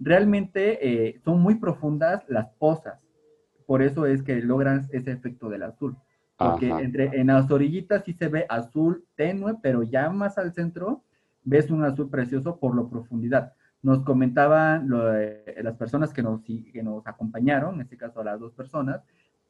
[0.00, 2.98] Realmente eh, son muy profundas las pozas,
[3.66, 5.96] por eso es que logran ese efecto del azul.
[6.36, 11.02] Porque entre, en las orillitas sí se ve azul tenue, pero ya más al centro
[11.42, 17.06] ves un azul precioso por la profundidad nos comentaban las personas que nos, que nos
[17.06, 19.00] acompañaron, en este caso las dos personas,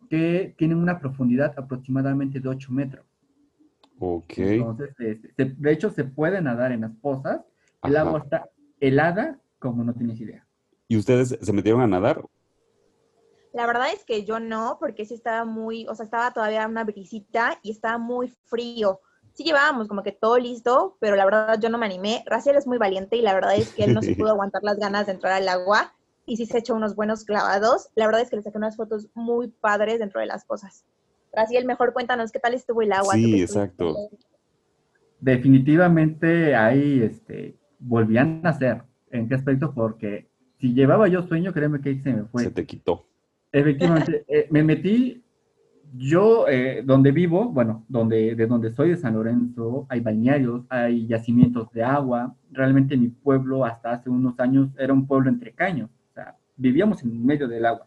[0.09, 3.07] que tienen una profundidad aproximadamente de 8 metros.
[3.99, 4.39] Ok.
[4.39, 7.41] Entonces, este, de hecho, se puede nadar en las pozas.
[7.83, 8.49] El agua está
[8.81, 10.47] helada como no tienes idea.
[10.87, 12.25] ¿Y ustedes se metieron a nadar?
[13.53, 16.85] La verdad es que yo no, porque sí estaba muy, o sea, estaba todavía una
[16.85, 19.01] brisita y estaba muy frío
[19.39, 22.25] sí llevábamos como que todo listo, pero la verdad yo no me animé.
[22.27, 24.79] Raciel es muy valiente y la verdad es que él no se pudo aguantar las
[24.81, 25.95] ganas de entrar al agua
[26.27, 27.89] y sí se echó unos buenos clavados.
[27.95, 30.85] La verdad es que le saqué unas fotos muy padres dentro de las cosas.
[31.33, 33.15] Raciel, mejor cuéntanos qué tal estuvo el agua.
[33.15, 33.95] Sí, exacto.
[35.21, 38.83] Definitivamente ahí este, volvían a nacer.
[39.13, 39.73] ¿En qué aspecto?
[39.73, 42.43] Porque si llevaba yo sueño, créeme que se me fue.
[42.43, 43.07] Se te quitó.
[43.53, 45.23] Efectivamente, eh, me metí
[45.97, 51.07] yo, eh, donde vivo, bueno, donde, de donde soy, de San Lorenzo, hay balnearios, hay
[51.07, 52.35] yacimientos de agua.
[52.51, 57.03] Realmente mi pueblo hasta hace unos años era un pueblo entre caños, o sea, vivíamos
[57.03, 57.87] en medio del agua.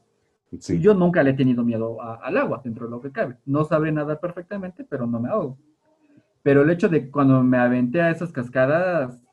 [0.51, 3.37] Y yo nunca le he tenido miedo al agua, dentro de lo que cabe.
[3.45, 5.57] No sabré nadar perfectamente, pero no me ahogo.
[6.43, 9.23] Pero el hecho de cuando me aventé a esas cascadas,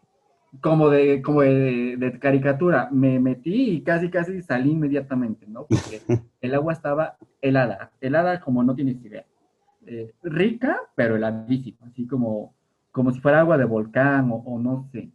[0.61, 5.66] como de, como de, caricatura, me metí y casi, casi salí inmediatamente, ¿no?
[5.66, 6.00] Porque
[6.40, 9.24] el agua estaba helada, helada como no tienes idea.
[9.87, 12.54] Eh, rica, pero heladísima, así como,
[12.90, 15.11] como si fuera agua de volcán o, no sé.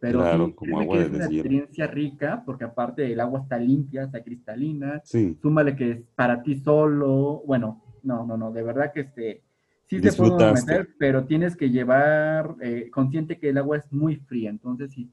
[0.00, 4.04] Pero claro, como agua que es una experiencia rica, porque aparte el agua está limpia,
[4.04, 5.00] está cristalina.
[5.04, 5.38] Sí.
[5.40, 7.42] Súmale que es para ti solo.
[7.46, 9.42] Bueno, no, no, no, de verdad que este
[9.86, 14.16] sí te puedo meter, pero tienes que llevar eh, consciente que el agua es muy
[14.16, 14.50] fría.
[14.50, 15.10] Entonces, si,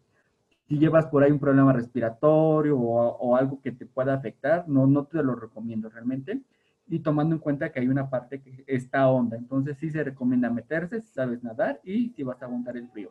[0.68, 5.06] si llevas por ahí un problema respiratorio o, algo que te pueda afectar, no, no
[5.06, 6.42] te lo recomiendo realmente.
[6.88, 9.38] Y tomando en cuenta que hay una parte que está honda.
[9.38, 13.10] Entonces, sí se recomienda meterse si sabes nadar y si vas a aguantar el frío.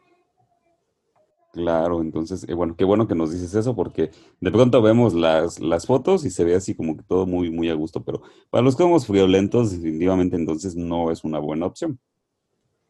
[1.53, 4.11] Claro, entonces, eh, bueno, qué bueno que nos dices eso porque
[4.41, 7.69] de pronto vemos las, las fotos y se ve así como que todo muy, muy
[7.69, 11.99] a gusto, pero para los que somos friolentos, definitivamente entonces no es una buena opción.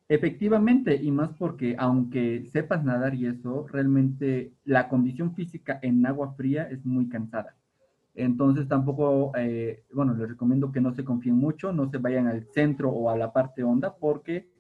[0.08, 6.34] Efectivamente, y más porque aunque sepas nadar y eso, realmente la condición física en agua
[6.34, 7.56] fría es muy cansada.
[8.14, 12.46] Entonces tampoco, eh, bueno, les recomiendo que no se confíen mucho, no se vayan al
[12.52, 14.51] centro o a la parte honda porque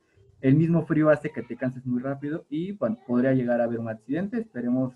[0.42, 3.78] el mismo frío hace que te canses muy rápido y, bueno, podría llegar a haber
[3.78, 4.38] un accidente.
[4.38, 4.92] Esperemos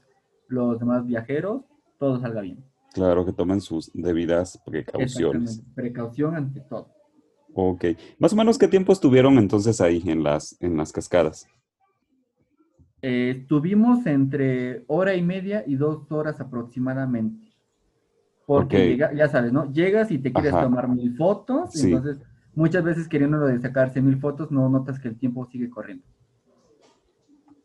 [0.48, 1.62] los demás viajeros,
[1.98, 2.64] todo salga bien.
[2.92, 5.62] Claro, que tomen sus debidas precauciones.
[5.74, 6.88] Precaución ante todo.
[7.54, 7.84] Ok.
[8.18, 11.46] Más o menos, ¿qué tiempo estuvieron entonces ahí en las, en las cascadas?
[13.00, 17.52] Eh, estuvimos entre hora y media y dos horas aproximadamente.
[18.46, 19.72] Porque ya sabes, ¿no?
[19.72, 22.18] Llegas y te quieres tomar mil fotos, entonces
[22.56, 26.04] muchas veces queriéndolo de sacarse mil fotos, no notas que el tiempo sigue corriendo.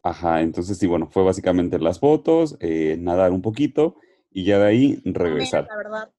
[0.04, 3.96] Ajá, entonces sí, bueno, fue básicamente las fotos, eh, nadar un poquito
[4.30, 5.68] y ya de ahí regresar.
[5.68, 6.12] la verdad.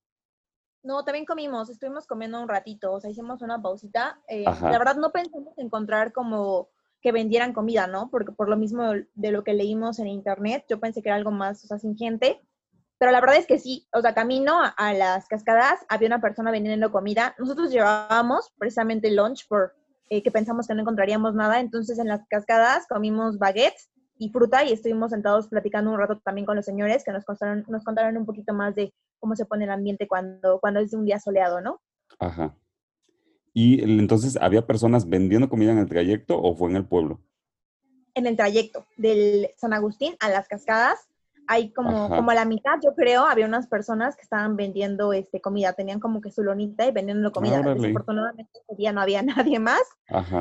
[0.85, 4.21] No, también comimos, estuvimos comiendo un ratito, o sea, hicimos una pausita.
[4.27, 8.11] Eh, la verdad no pensamos encontrar como que vendieran comida, ¿no?
[8.11, 11.31] Porque por lo mismo de lo que leímos en internet, yo pensé que era algo
[11.31, 12.41] más, o sea, sin gente.
[13.03, 16.53] Pero la verdad es que sí, o sea, camino a, las cascadas, había una persona
[16.53, 17.35] vendiendo comida.
[17.37, 19.75] Nosotros llevábamos precisamente lunch por
[20.09, 21.59] eh, que pensamos que no encontraríamos nada.
[21.59, 26.47] Entonces en las cascadas comimos baguettes y fruta y estuvimos sentados platicando un rato también
[26.47, 29.65] con los señores que nos contaron, nos contaron un poquito más de cómo se pone
[29.65, 31.81] el ambiente cuando, cuando es un día soleado, ¿no?
[32.21, 32.55] Ajá.
[33.53, 37.21] ¿Y entonces había personas vendiendo comida en el trayecto o fue en el pueblo?
[38.15, 41.09] En el trayecto, del San Agustín a las cascadas,
[41.47, 45.41] hay como, como a la mitad, yo creo, había unas personas que estaban vendiendo este,
[45.41, 47.63] comida, tenían como que su lonita y vendiendo comida.
[47.63, 49.83] Desafortunadamente ese día no había nadie más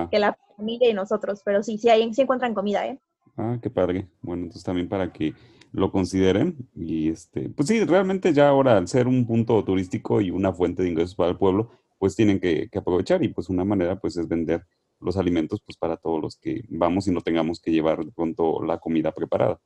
[0.09, 2.99] que la familia y nosotros, pero sí, sí, ahí sí encuentran comida, ¿eh?
[3.37, 4.07] Ah, qué padre.
[4.21, 5.33] Bueno, entonces también para que
[5.71, 10.29] lo consideren y este, pues sí, realmente ya ahora al ser un punto turístico y
[10.29, 13.63] una fuente de ingresos para el pueblo, pues tienen que, que, aprovechar y pues una
[13.63, 14.65] manera pues es vender
[14.99, 18.63] los alimentos pues para todos los que vamos y no tengamos que llevar de pronto
[18.63, 19.59] la comida preparada.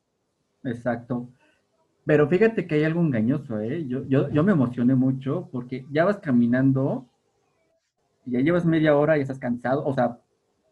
[0.65, 1.30] Exacto.
[2.06, 3.86] Pero fíjate que hay algo engañoso, ¿eh?
[3.88, 7.10] Yo, yo, yo me emocioné mucho porque ya vas caminando
[8.25, 10.19] ya llevas media hora y estás cansado, o sea,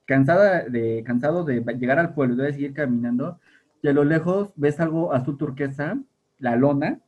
[0.05, 3.39] cansada de, cansado de llegar al pueblo y de seguir caminando,
[3.81, 5.97] y a lo lejos ves algo azul turquesa,
[6.39, 6.99] la lona,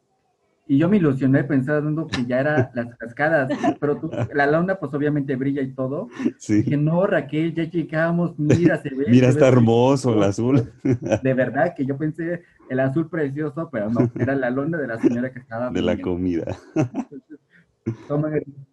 [0.68, 4.00] y yo me ilusioné pensando que ya era las cascadas, pero
[4.34, 6.10] la lona pues obviamente brilla y todo.
[6.38, 6.64] Sí.
[6.64, 9.06] Dije, no, Raquel, ya llegamos, mira, se ve.
[9.08, 10.74] mira, está hermoso el azul.
[10.84, 15.00] De verdad que yo pensé el azul precioso, pero no, era la lona de la
[15.00, 15.70] señora que estaba.
[15.70, 16.58] De la comida.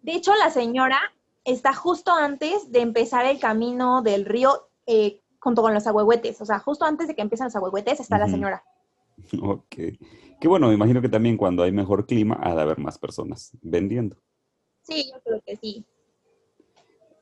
[0.01, 0.99] De hecho, la señora
[1.45, 6.41] está justo antes de empezar el camino del río eh, junto con los ahuehuetes.
[6.41, 8.63] O sea, justo antes de que empiecen los ahuehuetes está la señora.
[9.41, 9.75] Ok.
[10.43, 13.51] Qué bueno, me imagino que también cuando hay mejor clima ha de haber más personas
[13.61, 14.17] vendiendo.
[14.81, 15.85] Sí, yo creo que sí.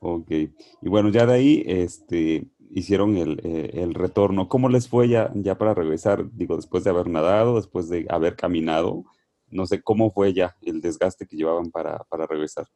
[0.00, 0.28] Ok.
[0.28, 4.48] Y bueno, ya de ahí este, hicieron el, eh, el, retorno.
[4.48, 6.32] ¿Cómo les fue ya, ya para regresar?
[6.32, 9.04] Digo, después de haber nadado, después de haber caminado.
[9.46, 12.66] No sé, ¿cómo fue ya el desgaste que llevaban para, para regresar?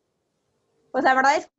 [0.92, 1.50] Pues la verdad es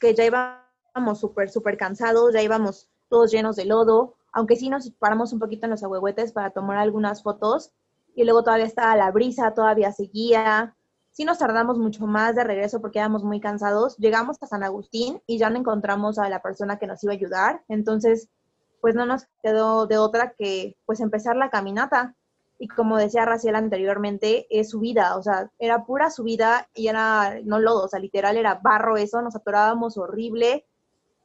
[0.00, 4.90] que ya íbamos súper, súper cansados, ya íbamos todos llenos de lodo, aunque sí nos
[4.92, 7.74] paramos un poquito en los ahuehuetes para tomar algunas fotos
[8.14, 10.76] y luego todavía estaba la brisa, todavía seguía.
[11.10, 13.96] Sí nos tardamos mucho más de regreso porque íbamos muy cansados.
[13.98, 17.16] Llegamos a San Agustín y ya no encontramos a la persona que nos iba a
[17.16, 17.62] ayudar.
[17.68, 18.28] Entonces,
[18.80, 22.14] pues no nos quedó de otra que pues empezar la caminata.
[22.58, 27.58] Y como decía Raciel anteriormente, es subida, o sea, era pura subida y era no
[27.58, 30.66] lodo, o sea, literal era barro eso, nos atorábamos horrible.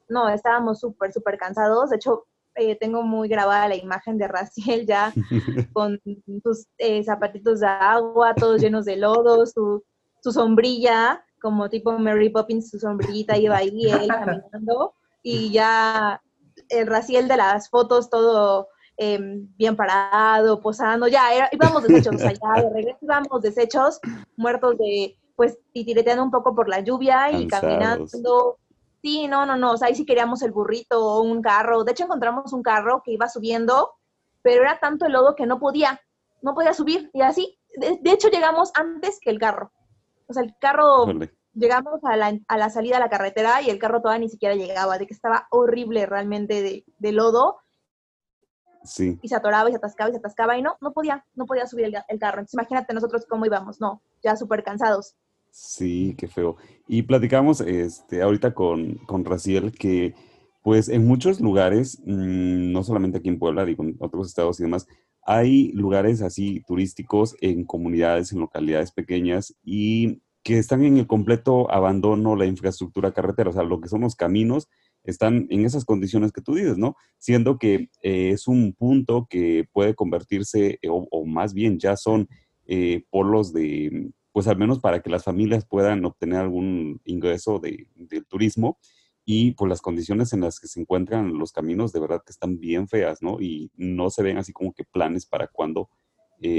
[0.08, 1.92] No, estábamos súper, súper cansados.
[1.92, 2.26] De hecho,
[2.60, 5.14] eh, tengo muy grabada la imagen de Raciel ya
[5.74, 6.00] con
[6.44, 9.84] sus eh, zapatitos de agua, todos llenos de lodo, su,
[10.22, 14.94] su sombrilla, como tipo Mary Poppins, su sombrillita iba ahí él caminando,
[15.24, 16.22] y ya
[16.68, 18.68] el Raciel de las fotos todo
[19.02, 24.02] Em, bien parado, posando, ya íbamos deshechos, o sea, ya de regreso íbamos deshechos,
[24.36, 28.58] muertos de, pues, titireteando un poco por la lluvia y caminando.
[29.02, 31.84] Sí, no, no, no, o sea, ahí sí queríamos el burrito o un carro.
[31.84, 33.94] De hecho, encontramos un carro que iba subiendo,
[34.42, 36.02] pero era tanto el lodo que no podía,
[36.42, 37.10] no podía subir.
[37.14, 39.72] Y así, de, hecho, llegamos antes que el carro.
[40.28, 41.06] O sea, el carro,
[41.54, 44.56] llegamos a la, a la, salida a la carretera y el carro todavía ni siquiera
[44.56, 47.60] llegaba, de que estaba horrible realmente de, de lodo.
[49.22, 51.68] Y se atoraba y se atascaba y se atascaba y no, no podía, no podía
[51.68, 52.40] subir el, carro.
[52.40, 55.16] Entonces imagínate nosotros cómo íbamos, no, ya súper cansados.
[55.52, 56.58] Sí, qué feo.
[56.88, 60.14] Y platicamos este, ahorita con, con Raciel que
[60.62, 64.64] pues en muchos lugares, mm, no solamente aquí en Puebla, digo en otros estados y
[64.64, 64.88] demás,
[65.24, 71.72] hay lugares así turísticos en comunidades, en localidades pequeñas y que están en el completo
[71.72, 74.68] abandono la infraestructura carretera, o sea, lo que son los caminos
[75.04, 76.96] están en esas condiciones que tú dices, ¿no?
[77.18, 82.28] Siendo que eh, es un punto que puede convertirse, eh, o, más bien ya son
[82.66, 87.90] eh, polos de, pues al menos para que las familias puedan obtener algún ingreso de,
[87.96, 88.80] del turismo
[89.26, 92.32] y por pues, las condiciones en las que se encuentran los caminos de verdad que
[92.32, 93.42] están bien feas, ¿no?
[93.42, 95.90] Y no se ven así como que planes para cuándo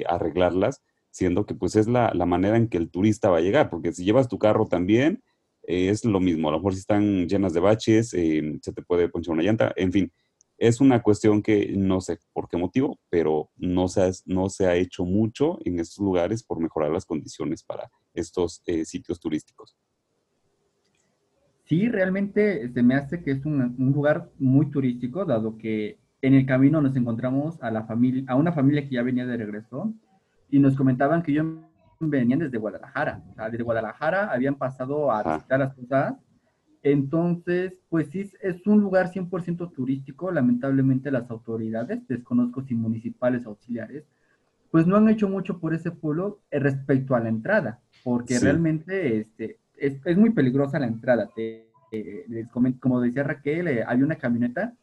[0.07, 3.71] arreglarlas, siendo que pues es la, la manera en que el turista va a llegar,
[3.71, 5.23] porque si llevas tu carro también,
[5.63, 6.51] es lo mismo.
[6.51, 9.73] A lo mejor si están llenas de baches, eh, se te puede ponchar una llanta,
[9.75, 10.13] en fin.
[10.61, 14.67] Es una cuestión que no sé por qué motivo, pero no se ha, no se
[14.67, 19.75] ha hecho mucho en estos lugares por mejorar las condiciones para estos eh, sitios turísticos.
[21.65, 26.35] Sí, realmente se me hace que es un, un, lugar muy turístico, dado que en
[26.35, 29.95] el camino nos encontramos a la familia, a una familia que ya venía de regreso
[30.51, 31.43] y nos comentaban que yo
[32.01, 33.23] venían desde Guadalajara.
[33.31, 36.17] O sea, desde Guadalajara habían pasado a visitar las cosas.
[36.83, 40.31] Entonces, pues sí, es un lugar 100% turístico.
[40.31, 44.05] Lamentablemente las autoridades, desconozco si municipales auxiliares,
[44.71, 49.19] pues no han hecho mucho por ese pueblo eh, respecto a la entrada, porque realmente
[49.21, 51.29] este, es, es, muy peligrosa la entrada.
[51.35, 52.47] Te, eh,
[52.79, 54.75] como decía Raquel, eh, hay una camioneta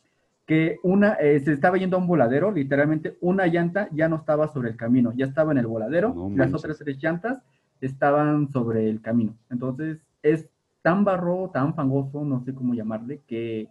[0.46, 4.48] que una eh, se estaba yendo a un voladero, literalmente una llanta ya no estaba
[4.48, 7.44] sobre el camino, ya estaba en el voladero, las otras tres llantas
[7.82, 9.36] estaban sobre el camino.
[9.50, 10.48] Entonces es
[10.82, 13.70] tan barro, tan fangoso, no sé cómo llamarle, que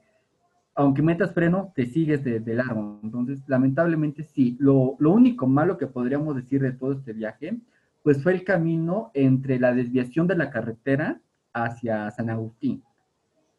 [0.74, 3.00] aunque metas freno, te sigues de, largo.
[3.02, 7.58] Entonces, lamentablemente sí, lo, lo único malo que podríamos decir de todo este viaje,
[8.02, 11.20] pues fue el camino entre la desviación de la carretera
[11.54, 12.82] hacia San Agustín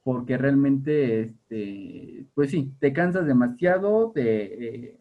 [0.07, 4.95] porque realmente, este, pues sí, te cansas demasiado eh,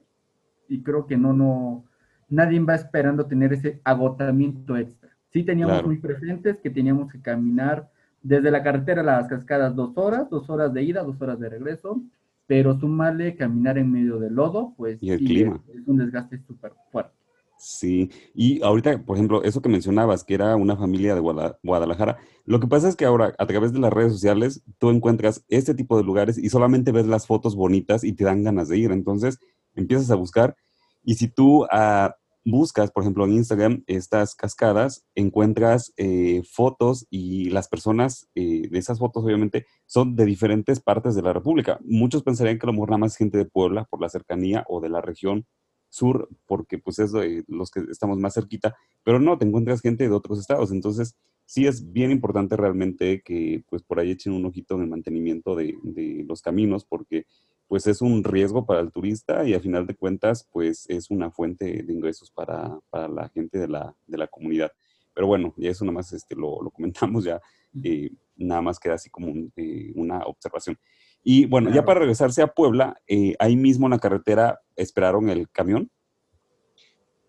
[0.68, 1.84] y creo que no, no,
[2.28, 5.16] nadie va esperando tener ese agotamiento extra.
[5.28, 7.88] Sí teníamos muy presentes que teníamos que caminar
[8.22, 11.48] Desde la carretera a las cascadas, dos horas, dos horas de ida, dos horas de
[11.48, 12.02] regreso,
[12.46, 15.62] pero sumarle caminar en medio del lodo, pues y el clima.
[15.68, 17.16] Es, es un desgaste súper fuerte.
[17.58, 21.20] Sí, y ahorita, por ejemplo, eso que mencionabas, que era una familia de
[21.62, 25.44] Guadalajara, lo que pasa es que ahora a través de las redes sociales tú encuentras
[25.48, 28.76] este tipo de lugares y solamente ves las fotos bonitas y te dan ganas de
[28.76, 28.92] ir.
[28.92, 29.38] Entonces
[29.74, 30.54] empiezas a buscar
[31.02, 32.10] y si tú uh,
[32.46, 38.78] buscas, por ejemplo, en Instagram estas cascadas, encuentras eh, fotos y las personas eh, de
[38.78, 41.80] esas fotos obviamente son de diferentes partes de la República.
[41.84, 44.80] Muchos pensarían que a lo mejor nada más gente de Puebla por la cercanía o
[44.80, 45.44] de la región
[45.88, 47.12] sur, porque pues es
[47.48, 51.16] los que estamos más cerquita, pero no, te encuentras gente de otros estados, entonces
[51.46, 55.56] sí es bien importante realmente que pues por ahí echen un ojito en el mantenimiento
[55.56, 57.26] de, de los caminos, porque
[57.68, 61.30] pues es un riesgo para el turista y a final de cuentas pues es una
[61.30, 64.72] fuente de ingresos para, para la gente de la, de la, comunidad.
[65.14, 67.40] Pero bueno, ya eso nada más este, lo, lo comentamos, ya
[67.82, 70.78] eh, nada más queda así como un, eh, una observación.
[71.22, 75.50] Y bueno, ya para regresarse a Puebla, eh, ahí mismo en la carretera esperaron el
[75.50, 75.90] camión.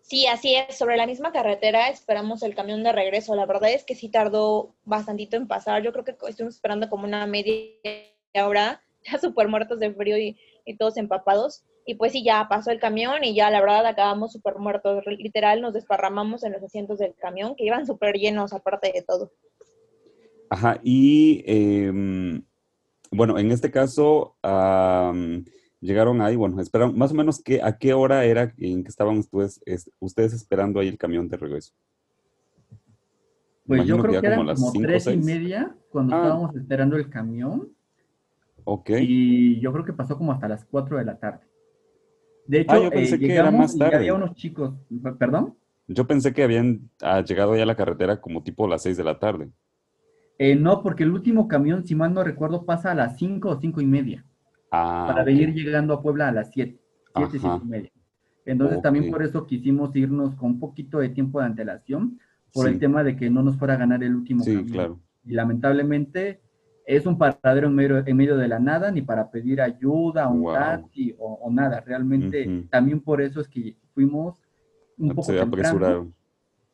[0.02, 0.78] Sí, así es.
[0.78, 3.34] Sobre la misma carretera esperamos el camión de regreso.
[3.34, 5.82] La verdad es que sí tardó bastantito en pasar.
[5.82, 7.74] Yo creo que estuvimos esperando como una media
[8.42, 8.80] hora,
[9.10, 11.64] ya súper muertos de frío y, y, todos empapados.
[11.86, 15.04] Y pues sí, ya pasó el camión y ya la verdad acabamos súper muertos.
[15.06, 19.32] Literal nos desparramamos en los asientos del camión, que iban súper llenos aparte de todo.
[20.50, 22.42] Ajá, y eh,
[23.10, 25.44] bueno, en este caso, um,
[25.80, 29.18] llegaron ahí, bueno, esperaron, más o menos, que, ¿a qué hora era en que estaban
[29.18, 31.72] ustedes, es, ustedes esperando ahí el camión de regreso?
[33.66, 36.18] Pues yo creo que, eran como tres y media cuando ah.
[36.18, 37.68] estábamos esperando el camión.
[38.70, 38.90] Ok.
[39.00, 41.46] Y yo creo que pasó como hasta las cuatro de la tarde.
[42.46, 43.96] De hecho, ah, yo pensé eh, que era más tarde.
[43.96, 44.74] había unos chicos,
[45.18, 45.56] ¿perdón?
[45.86, 49.04] Yo pensé que habían ah, llegado ya a la carretera como tipo las seis de
[49.04, 49.48] la tarde.
[50.38, 53.58] Eh, no, porque el último camión, si mal no recuerdo, pasa a las 5 o
[53.58, 54.26] cinco y media.
[54.70, 56.78] Ah, para venir llegando a Puebla a las 7,
[57.16, 57.90] 7, 5 y media.
[58.44, 62.20] Entonces también por eso quisimos irnos con un poquito de tiempo de antelación,
[62.52, 64.72] por el tema de que no nos fuera a ganar el último sí, camión.
[64.72, 65.00] Claro.
[65.24, 66.42] Y lamentablemente
[66.96, 70.40] es un paradero en medio, en medio de la nada, ni para pedir ayuda, un
[70.42, 70.54] Wow.
[70.54, 71.80] taxi o, o nada.
[71.80, 74.36] Realmente también por eso es que fuimos
[74.98, 75.68] un poco Se temprano.
[75.68, 76.14] apresuraron.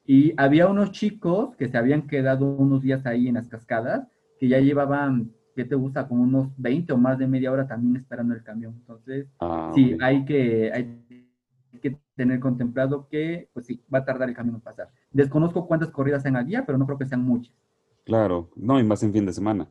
[0.06, 4.06] Y había unos chicos que se habían quedado unos días ahí en las cascadas,
[4.38, 6.06] que ya llevaban, ¿qué te gusta?
[6.08, 8.74] Como unos 20 o más de media hora también esperando el camión.
[8.80, 14.28] Entonces, Ah, sí, hay que, hay que tener contemplado que, pues sí, va a tardar
[14.28, 14.88] el camión en pasar.
[15.10, 17.52] Desconozco cuántas corridas sean al día, pero no creo que sean muchas.
[18.04, 19.68] Claro, no, y más en fin de semana.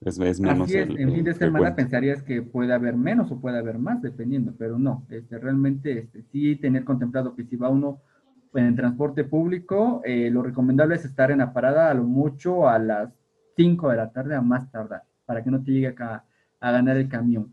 [0.00, 2.96] Es, es menos Así es, el- en fin de el semana pensarías que puede haber
[2.96, 7.44] menos o puede haber más, dependiendo, pero no, este, realmente este, sí tener contemplado que
[7.44, 8.00] si va uno
[8.54, 12.78] en transporte público, eh, lo recomendable es estar en la parada a lo mucho a
[12.78, 13.12] las
[13.56, 16.24] 5 de la tarde a más tardar, para que no te llegue acá
[16.60, 17.52] a ganar el camión.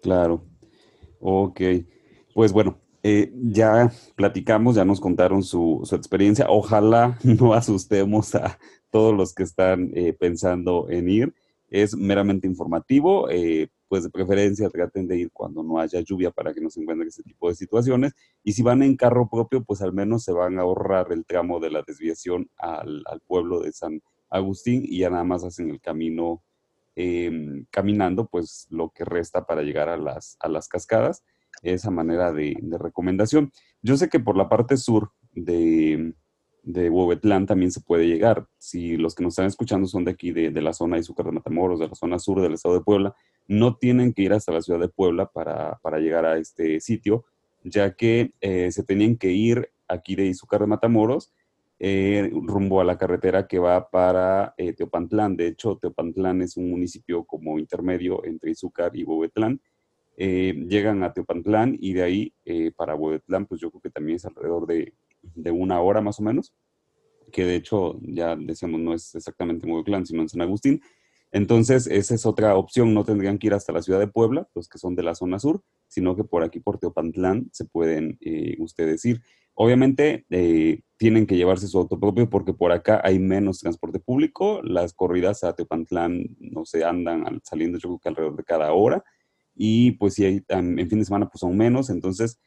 [0.00, 0.44] Claro.
[1.20, 1.60] Ok.
[2.34, 6.46] Pues bueno, eh, ya platicamos, ya nos contaron su, su experiencia.
[6.48, 8.58] Ojalá no asustemos a
[8.92, 11.34] todos los que están eh, pensando en ir.
[11.68, 16.52] Es meramente informativo, eh, pues de preferencia traten de ir cuando no haya lluvia para
[16.52, 18.12] que no se encuentren ese tipo de situaciones.
[18.44, 21.58] Y si van en carro propio, pues al menos se van a ahorrar el tramo
[21.58, 26.42] de la desviación al, pueblo de San Agustín y ya nada más hacen el camino
[26.94, 31.24] eh, caminando, pues lo que resta para llegar a las, a las cascadas,
[31.62, 33.50] esa manera de recomendación.
[33.80, 36.14] Yo sé que por la parte sur de,
[36.62, 38.46] de Huehuetlán también se puede llegar.
[38.58, 41.26] Si los que nos están escuchando son de aquí, de, de la zona de Izúcar
[41.26, 43.14] de Matamoros, de la zona sur del estado de Puebla,
[43.48, 47.24] no tienen que ir hasta la ciudad de Puebla para, para llegar a este sitio,
[47.64, 51.32] ya que eh, se tenían que ir aquí de Izúcar de Matamoros
[51.84, 55.36] eh, rumbo a la carretera que va para eh, Teopantlán.
[55.36, 59.60] De hecho, Teopantlán es un municipio como intermedio entre Izúcar y Huehuetlán.
[60.16, 62.32] Eh, llegan a Teopantlán y de ahí
[62.76, 66.22] para Huehuetlán, pues yo creo que también es alrededor de, de una hora más o
[66.22, 66.54] menos,
[67.32, 70.82] que de hecho ya decíamos no es exactamente en sino en San Agustín.
[71.30, 74.68] Entonces, esa es otra opción, no tendrían que ir hasta la ciudad de Puebla, los
[74.68, 78.56] que son de la zona sur, sino que por aquí, por Teopantlán, se pueden eh,
[78.58, 79.22] ustedes ir.
[79.54, 84.60] Obviamente, eh, tienen que llevarse su auto propio porque por acá hay menos transporte público.
[84.62, 88.72] Las corridas a Teopantlán, no se andan al- saliendo yo creo que alrededor de cada
[88.72, 89.02] hora.
[89.54, 91.88] Y pues si hay en fin de semana, pues son menos.
[91.90, 92.38] Entonces,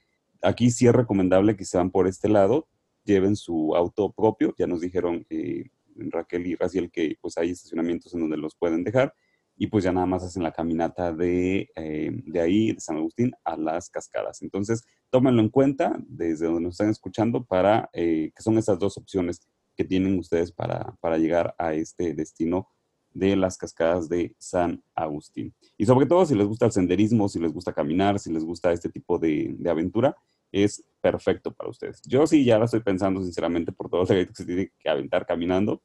[0.45, 2.67] aquí sí es recomendable que se van por este lado,
[3.03, 4.53] lleven su auto propio.
[4.57, 8.83] Ya nos dijeron eh, Raquel y Raciel que pues hay estacionamientos en donde los pueden
[8.83, 9.13] dejar.
[9.57, 13.33] Y pues ya nada más hacen la caminata de, eh, de ahí, de San Agustín,
[13.45, 14.41] a las cascadas.
[14.41, 18.97] Entonces, tómenlo en cuenta desde donde nos están escuchando para eh, que son estas dos
[18.97, 19.39] opciones.
[19.77, 22.69] que tienen ustedes para, para llegar a este destino
[23.15, 25.55] de las cascadas de San Agustín.
[25.77, 28.73] Y sobre todo si les gusta el senderismo, si les gusta caminar, si les gusta
[28.73, 30.15] este tipo de, aventura,
[30.51, 32.01] es perfecto para ustedes.
[32.07, 35.25] Yo sí ya la estoy pensando sinceramente por todo el que se tiene que aventar
[35.25, 35.83] caminando,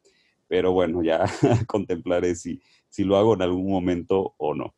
[0.48, 1.24] pero bueno, ya
[1.66, 4.74] contemplaré si, si lo hago en algún momento o no.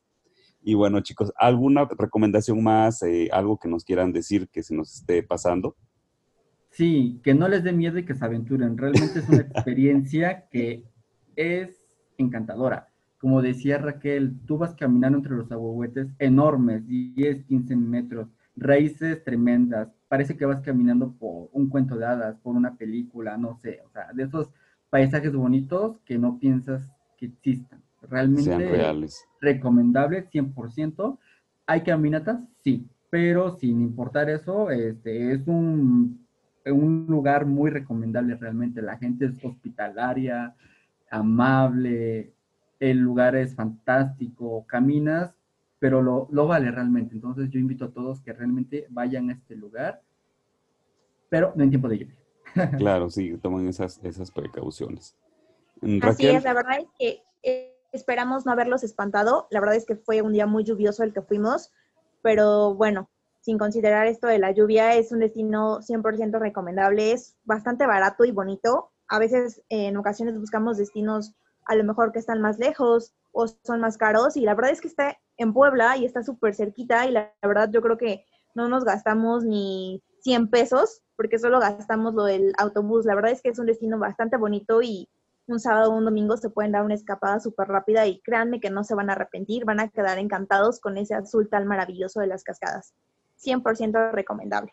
[0.65, 3.03] Y bueno, chicos, ¿alguna recomendación más?
[3.03, 5.77] Eh, ¿Algo que nos quieran decir que se nos esté pasando?
[6.71, 8.79] Sí, que no les dé miedo y que se aventuren.
[8.79, 10.85] Realmente es una experiencia que
[11.37, 11.85] es
[12.17, 12.89] encantadora.
[13.19, 19.89] Como decía Raquel, tú vas caminando entre los aguahuetes enormes, 10, 15 metros, raíces tremendas.
[20.09, 23.91] Parece que vas caminando por un cuento de hadas, por una película, no sé, o
[23.91, 24.51] sea, de esos
[24.91, 26.83] paisajes bonitos que no piensas
[27.17, 27.83] que existan.
[28.03, 29.25] Realmente Sean reales.
[29.41, 31.19] recomendable 100%.
[31.67, 32.41] ¿Hay caminatas?
[32.63, 36.27] Sí, pero sin importar eso, este, es un,
[36.67, 38.83] un lugar muy recomendable realmente.
[38.83, 40.55] La gente es hospitalaria,
[41.11, 42.33] amable,
[42.81, 45.37] el lugar es fantástico, caminas,
[45.83, 47.13] pero lo, lo, vale realmente.
[47.13, 50.01] Entonces yo invito a todos que realmente vayan a este lugar,
[51.29, 52.17] pero no en tiempo de lluvia.
[52.79, 55.17] Claro, sí, tomen esas, esas precauciones.
[56.03, 59.49] Así es, la verdad es que eh, esperamos no haberlos espantado.
[59.51, 61.73] La verdad es que fue un día muy lluvioso el que fuimos,
[62.23, 63.11] pero bueno,
[63.41, 68.31] sin considerar esto de la lluvia, es un destino 100% recomendable, es bastante barato y
[68.31, 73.47] bonito a veces en ocasiones buscamos destinos a lo mejor que están más lejos o
[73.49, 77.07] son más caros y la verdad es que está en Puebla y está súper cerquita
[77.07, 78.25] y la, verdad yo creo que
[78.55, 83.07] no nos gastamos ni 100 pesos porque solo gastamos lo del autobús.
[83.07, 85.09] La verdad es que es un destino bastante bonito y
[85.47, 88.71] un sábado o un domingo se pueden dar una escapada súper rápida y créanme que
[88.71, 92.27] no se van a arrepentir, van a quedar encantados con ese azul tan maravilloso de
[92.27, 92.95] las cascadas.
[93.45, 94.73] 100% recomendable.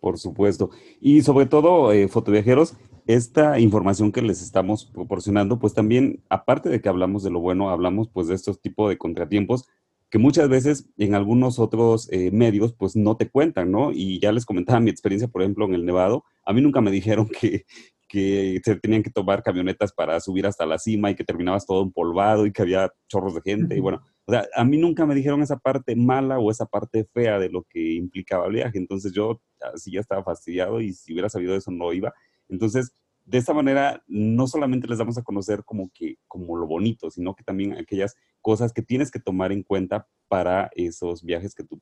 [0.00, 0.70] Por supuesto.
[1.00, 2.74] Y sobre todo, eh, fotoviajeros,
[3.14, 7.70] esta información que les estamos proporcionando, pues también, aparte de que hablamos de lo bueno,
[7.70, 9.66] hablamos pues de estos tipos de contratiempos
[10.10, 13.92] que muchas veces en algunos otros eh, medios pues no te cuentan, ¿no?
[13.92, 16.24] Y ya les comentaba mi experiencia, por ejemplo, en el Nevado.
[16.44, 17.64] A mí nunca me dijeron que,
[18.08, 21.82] que se tenían que tomar camionetas para subir hasta la cima y que terminabas todo
[21.82, 23.76] empolvado y que había chorros de gente.
[23.76, 27.04] Y bueno, o sea, a mí nunca me dijeron esa parte mala o esa parte
[27.14, 28.78] fea de lo que implicaba el viaje.
[28.78, 29.40] Entonces yo
[29.72, 32.12] así ya estaba fastidiado y si hubiera sabido eso no iba.
[32.50, 32.92] Entonces,
[33.24, 37.34] de esta manera, no solamente les damos a conocer como que, como lo bonito, sino
[37.34, 41.80] que también aquellas cosas que tienes que tomar en cuenta para esos viajes que tú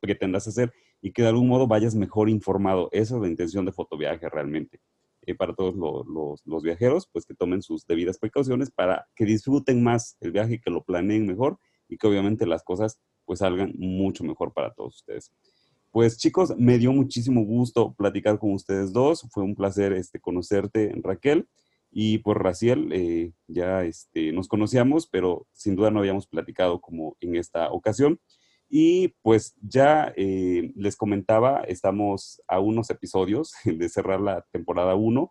[0.00, 2.88] pretendas hacer y que de algún modo vayas mejor informado.
[2.92, 4.80] Esa es la intención de fotoviaje realmente.
[5.22, 10.16] Eh, para todos los, viajeros, pues que tomen sus debidas precauciones para que disfruten más
[10.20, 14.54] el viaje, que lo planeen mejor y que obviamente las cosas pues salgan mucho mejor
[14.54, 15.30] para todos ustedes.
[15.98, 19.26] Pues chicos, me dio muchísimo gusto platicar con ustedes dos.
[19.32, 21.48] Fue un placer este, conocerte, Raquel.
[21.90, 27.16] Y pues Raciel, eh, ya este, nos conocíamos, pero sin duda no habíamos platicado como
[27.18, 28.20] en esta ocasión.
[28.68, 35.28] Y pues ya eh, les comentaba, estamos a unos episodios de cerrar la temporada 1.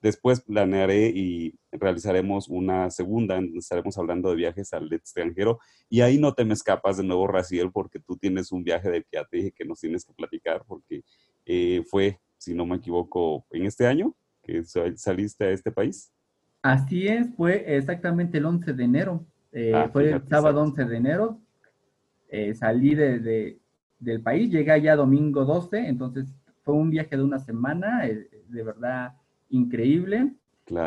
[0.00, 5.58] Después planearé y realizaremos una segunda, en donde estaremos hablando de viajes al extranjero.
[5.88, 9.02] Y ahí no te me escapas de nuevo, Raciel, porque tú tienes un viaje de
[9.02, 11.02] que ya te dije que nos tienes que platicar, porque
[11.46, 16.10] eh, fue, si no me equivoco, en este año que saliste a este país.
[16.62, 19.24] Así es, fue exactamente el 11 de enero.
[19.52, 21.40] Eh, ah, fue el sábado 11 de enero
[22.30, 23.58] eh, salí de,
[23.98, 26.28] del país, llegué allá domingo 12, entonces
[26.62, 29.14] fue un viaje de una semana, eh, de verdad
[29.50, 30.32] increíble.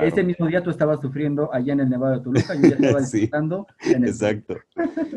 [0.02, 3.00] Ese mismo día tú estabas sufriendo allá en el Nevado de Toluca, yo ya estaba
[3.02, 3.68] disfrutando.
[3.82, 4.56] Exacto.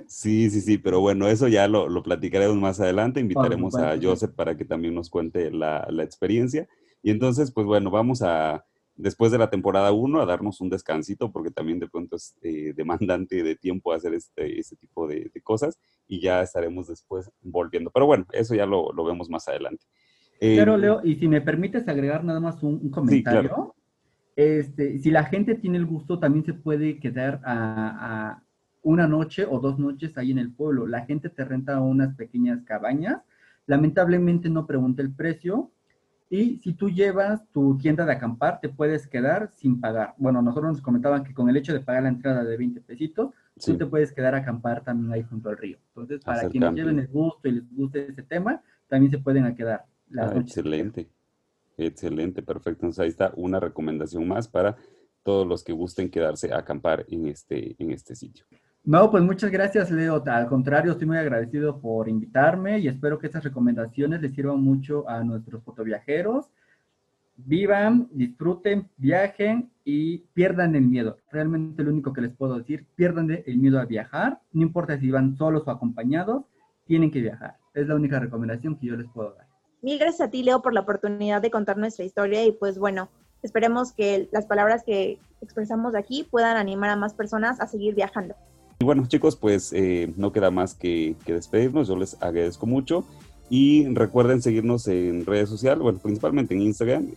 [0.08, 3.20] Sí, sí, sí, pero bueno, eso ya lo, lo platicaremos más adelante.
[3.20, 6.68] Invitaremos a Joseph para que también nos cuente la, la experiencia.
[7.02, 8.64] Y entonces, pues bueno, vamos a,
[8.96, 12.72] después de la temporada 1 a darnos un descansito, porque también de pronto es eh,
[12.74, 15.78] demandante de tiempo hacer este, este tipo de, cosas
[16.08, 17.90] y ya estaremos después volviendo.
[17.90, 19.84] Pero bueno, eso ya lo, vemos más adelante.
[20.38, 23.74] Pero em, Leo, y si me permites agregar nada más un, comentario,
[24.34, 28.42] este, si la gente tiene el gusto, también se puede quedar a, a
[28.82, 30.86] una noche o dos noches ahí en el pueblo.
[30.86, 33.22] La gente te renta unas pequeñas cabañas.
[33.66, 35.72] Lamentablemente no pregunta el precio,
[36.28, 40.14] y si tú llevas tu tienda de acampar, te puedes quedar sin pagar.
[40.18, 43.30] Bueno, nosotros nos comentaban que con el hecho de pagar la entrada de 20 pesitos,
[43.64, 45.78] tú te puedes quedar a acampar también ahí junto al río.
[45.88, 49.84] Entonces, para quienes lleven el gusto y les guste ese tema, también se pueden quedar.
[50.18, 51.08] Ah, excelente,
[51.76, 52.86] excelente, perfecto.
[52.86, 54.76] Entonces ahí está una recomendación más para
[55.22, 58.44] todos los que gusten quedarse a acampar en este, en este sitio.
[58.84, 60.22] No, pues muchas gracias, Leo.
[60.24, 65.08] Al contrario, estoy muy agradecido por invitarme y espero que estas recomendaciones les sirvan mucho
[65.08, 66.46] a nuestros fotoviajeros.
[67.38, 71.18] vivan, disfruten, viajen y pierdan el miedo.
[71.30, 75.10] Realmente lo único que les puedo decir, pierdan el miedo a viajar, no importa si
[75.10, 76.44] van solos o acompañados,
[76.86, 77.56] tienen que viajar.
[77.74, 79.45] Es la única recomendación que yo les puedo dar.
[79.86, 83.08] Mil gracias a ti, Leo, por la oportunidad de contar nuestra historia y pues bueno,
[83.44, 88.34] esperemos que las palabras que expresamos aquí puedan animar a más personas a seguir viajando.
[88.80, 91.86] Y bueno, chicos, pues eh, no queda más que, despedirnos.
[91.86, 93.04] Yo les agradezco mucho
[93.48, 97.12] y recuerden seguirnos en redes sociales, bueno, principalmente en Instagram,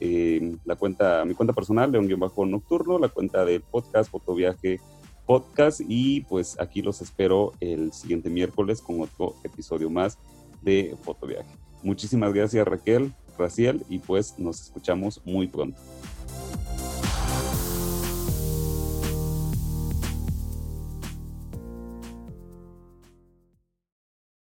[0.63, 4.79] la cuenta, mi cuenta personal, León-Bajo Nocturno, la cuenta del podcast, Fotoviaje
[5.25, 10.19] Podcast, y pues aquí los espero el siguiente miércoles con otro episodio más
[10.61, 11.49] de Fotoviaje.
[11.83, 15.79] Muchísimas gracias Raquel, Raciel, y pues nos escuchamos muy pronto.